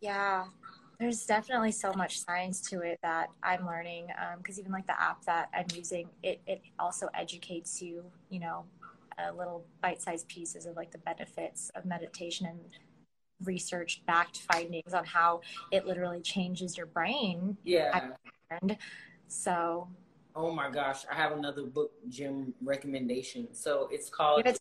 [0.00, 0.44] Yeah
[0.98, 4.08] there's definitely so much science to it that I'm learning.
[4.38, 8.04] Because um, even like the app that I'm using, it it also educates you.
[8.30, 8.64] You know,
[9.18, 12.60] a little bite-sized pieces of like the benefits of meditation and
[13.44, 15.40] research backed findings on how
[15.70, 17.56] it literally changes your brain.
[17.64, 18.10] Yeah.
[19.28, 19.88] So.
[20.34, 23.48] Oh my gosh, I have another book gym recommendation.
[23.52, 24.46] So it's called.
[24.46, 24.58] It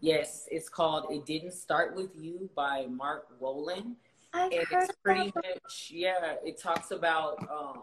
[0.00, 3.94] yes, it's called "It Didn't Start with You" by Mark Wolynn
[4.36, 7.82] I've and it's pretty much yeah it talks about um,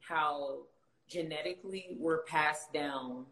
[0.00, 0.58] how
[1.08, 3.26] genetically we're passed down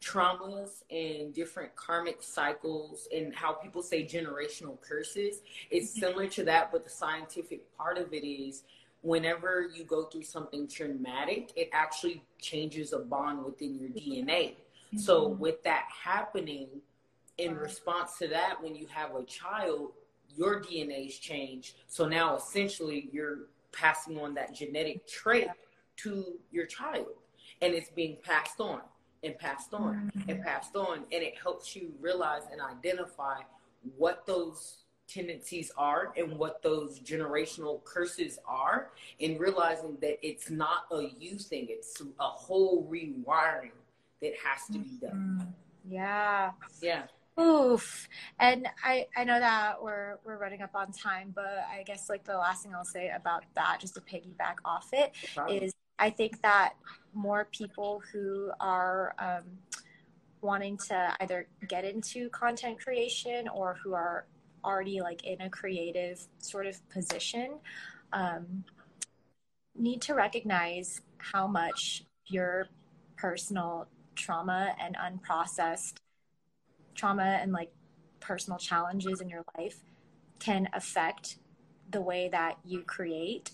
[0.00, 6.00] traumas and different karmic cycles and how people say generational curses it's mm-hmm.
[6.00, 8.64] similar to that but the scientific part of it is
[9.02, 14.98] whenever you go through something traumatic it actually changes a bond within your dna mm-hmm.
[14.98, 16.68] so with that happening
[17.38, 19.92] in response to that, when you have a child,
[20.36, 21.76] your DNA's changed.
[21.88, 25.48] So now essentially you're passing on that genetic trait
[25.98, 27.06] to your child.
[27.60, 28.80] And it's being passed on
[29.22, 30.30] and passed on mm-hmm.
[30.30, 31.04] and passed on.
[31.12, 33.40] And it helps you realize and identify
[33.96, 40.84] what those tendencies are and what those generational curses are and realizing that it's not
[40.92, 43.72] a you thing it's a whole rewiring
[44.22, 45.94] that has to be done mm-hmm.
[45.94, 47.02] yeah yeah
[47.40, 48.08] Oof.
[48.38, 52.24] And I, I know that we're we're running up on time, but I guess like
[52.24, 55.12] the last thing I'll say about that, just to piggyback off it,
[55.48, 56.74] is I think that
[57.14, 59.44] more people who are um,
[60.42, 64.26] wanting to either get into content creation or who are
[64.64, 67.58] already like in a creative sort of position
[68.12, 68.64] um,
[69.74, 72.66] need to recognize how much your
[73.16, 75.94] personal trauma and unprocessed
[76.94, 77.70] trauma and like
[78.20, 79.78] personal challenges in your life
[80.38, 81.38] can affect
[81.90, 83.52] the way that you create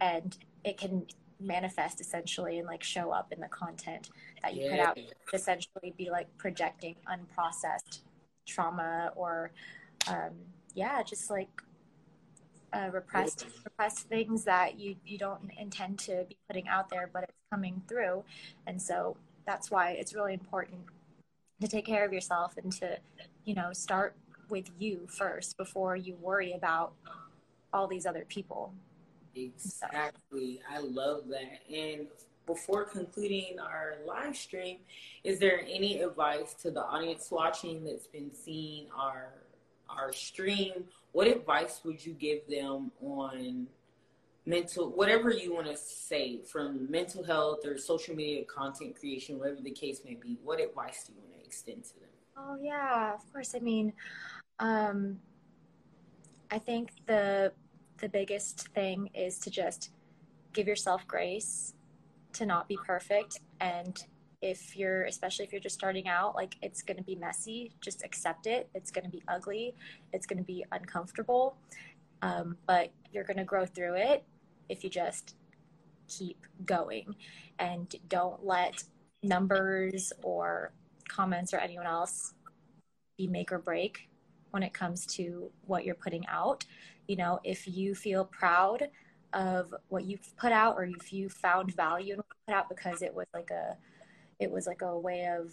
[0.00, 1.06] and it can
[1.40, 4.10] manifest essentially and like show up in the content
[4.42, 4.70] that you yeah.
[4.70, 4.98] put out
[5.32, 8.00] essentially be like projecting unprocessed
[8.46, 9.50] trauma or
[10.08, 10.32] um,
[10.74, 11.48] yeah just like
[12.72, 17.24] uh, repressed repressed things that you you don't intend to be putting out there but
[17.24, 18.24] it's coming through.
[18.66, 19.16] And so
[19.46, 20.80] that's why it's really important
[21.60, 22.98] to take care of yourself and to
[23.44, 24.14] you know start
[24.48, 26.92] with you first before you worry about
[27.72, 28.74] all these other people.
[29.34, 30.60] Exactly.
[30.68, 31.60] I love that.
[31.72, 32.08] And
[32.46, 34.78] before concluding our live stream
[35.22, 39.28] is there any advice to the audience watching that's been seeing our
[39.88, 40.84] our stream?
[41.12, 43.66] What advice would you give them on
[44.46, 49.60] mental whatever you want to say from mental health or social media content creation whatever
[49.60, 52.14] the case may be what advice do you want to extend to them.
[52.36, 53.54] Oh yeah of course.
[53.54, 53.92] I mean
[54.58, 55.18] um
[56.50, 57.50] i think the
[58.02, 59.90] the biggest thing is to just
[60.52, 61.74] give yourself grace
[62.32, 63.40] to not be perfect.
[63.60, 63.98] And
[64.42, 67.72] if you're especially if you're just starting out like it's going to be messy.
[67.80, 68.68] Just accept it.
[68.74, 69.74] It's going to be ugly.
[70.12, 71.56] It's going to be uncomfortable.
[72.22, 74.24] Um, but you're going to grow through it
[74.68, 75.36] if you just
[76.08, 77.14] keep going.
[77.58, 78.82] And don't let
[79.22, 80.72] numbers or
[81.10, 82.34] comments or anyone else
[83.16, 84.08] be make or break
[84.50, 86.64] when it comes to what you're putting out.
[87.06, 88.88] You know, if you feel proud
[89.32, 92.68] of what you've put out or if you found value in what you put out
[92.68, 93.76] because it was like a
[94.40, 95.52] it was like a way of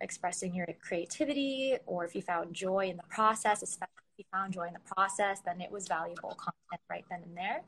[0.00, 4.52] expressing your creativity or if you found joy in the process, especially if you found
[4.52, 7.62] joy in the process, then it was valuable content right then and there.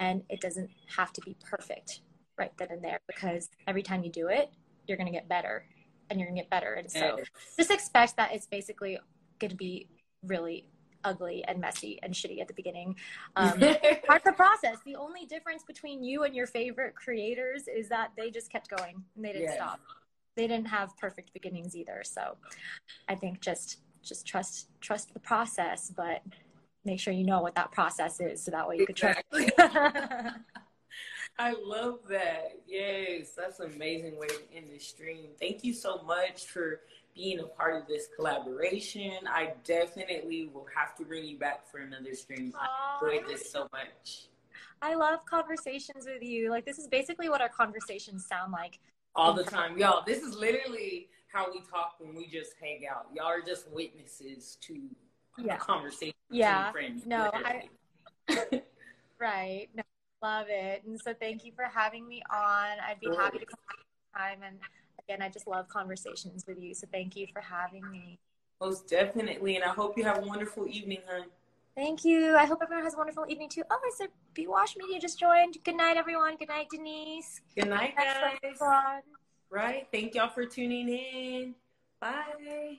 [0.00, 2.00] And it doesn't have to be perfect
[2.36, 4.50] right then and there because every time you do it,
[4.86, 5.64] you're going to get better
[6.10, 6.74] and you're to get better.
[6.74, 7.18] And so
[7.56, 8.98] just expect that it's basically
[9.40, 9.88] to be
[10.24, 10.68] really
[11.04, 12.96] ugly and messy and shitty at the beginning.
[13.36, 13.60] Um,
[14.08, 14.78] hard to process.
[14.84, 19.02] The only difference between you and your favorite creators is that they just kept going
[19.14, 19.56] and they didn't yes.
[19.56, 19.80] stop
[20.38, 22.02] they didn't have perfect beginnings either.
[22.04, 22.36] So
[23.08, 26.22] I think just just trust trust the process, but
[26.84, 29.50] make sure you know what that process is so that way you exactly.
[29.50, 30.36] can trust.
[31.38, 32.58] I love that.
[32.66, 35.28] Yes, that's an amazing way to end the stream.
[35.40, 36.80] Thank you so much for
[37.14, 39.12] being a part of this collaboration.
[39.28, 42.52] I definitely will have to bring you back for another stream.
[42.58, 44.26] I enjoyed this so much.
[44.82, 46.50] I love conversations with you.
[46.50, 48.80] Like this is basically what our conversations sound like
[49.14, 49.78] all the time.
[49.78, 53.06] Y'all, this is literally how we talk when we just hang out.
[53.14, 54.78] Y'all are just witnesses to
[55.38, 55.54] yeah.
[55.54, 56.14] a conversation.
[56.30, 56.72] Yeah.
[56.72, 57.68] Friends, no, I,
[59.18, 59.68] right.
[59.74, 59.82] No,
[60.22, 60.82] love it.
[60.86, 62.78] And so thank you for having me on.
[62.86, 63.58] I'd be happy to come
[64.16, 64.38] time.
[64.44, 64.58] And
[64.98, 66.74] again, I just love conversations with you.
[66.74, 68.18] So thank you for having me.
[68.60, 69.56] Most definitely.
[69.56, 71.26] And I hope you have a wonderful evening, hon.
[71.76, 72.36] Thank you.
[72.36, 73.62] I hope everyone has a wonderful evening too.
[73.70, 75.58] Oh, I said B Wash Media just joined.
[75.64, 76.36] Good night, everyone.
[76.36, 77.40] Good night, Denise.
[77.54, 78.58] Good night, guys.
[79.50, 79.86] Right.
[79.92, 81.54] Thank y'all for tuning in.
[82.00, 82.78] Bye.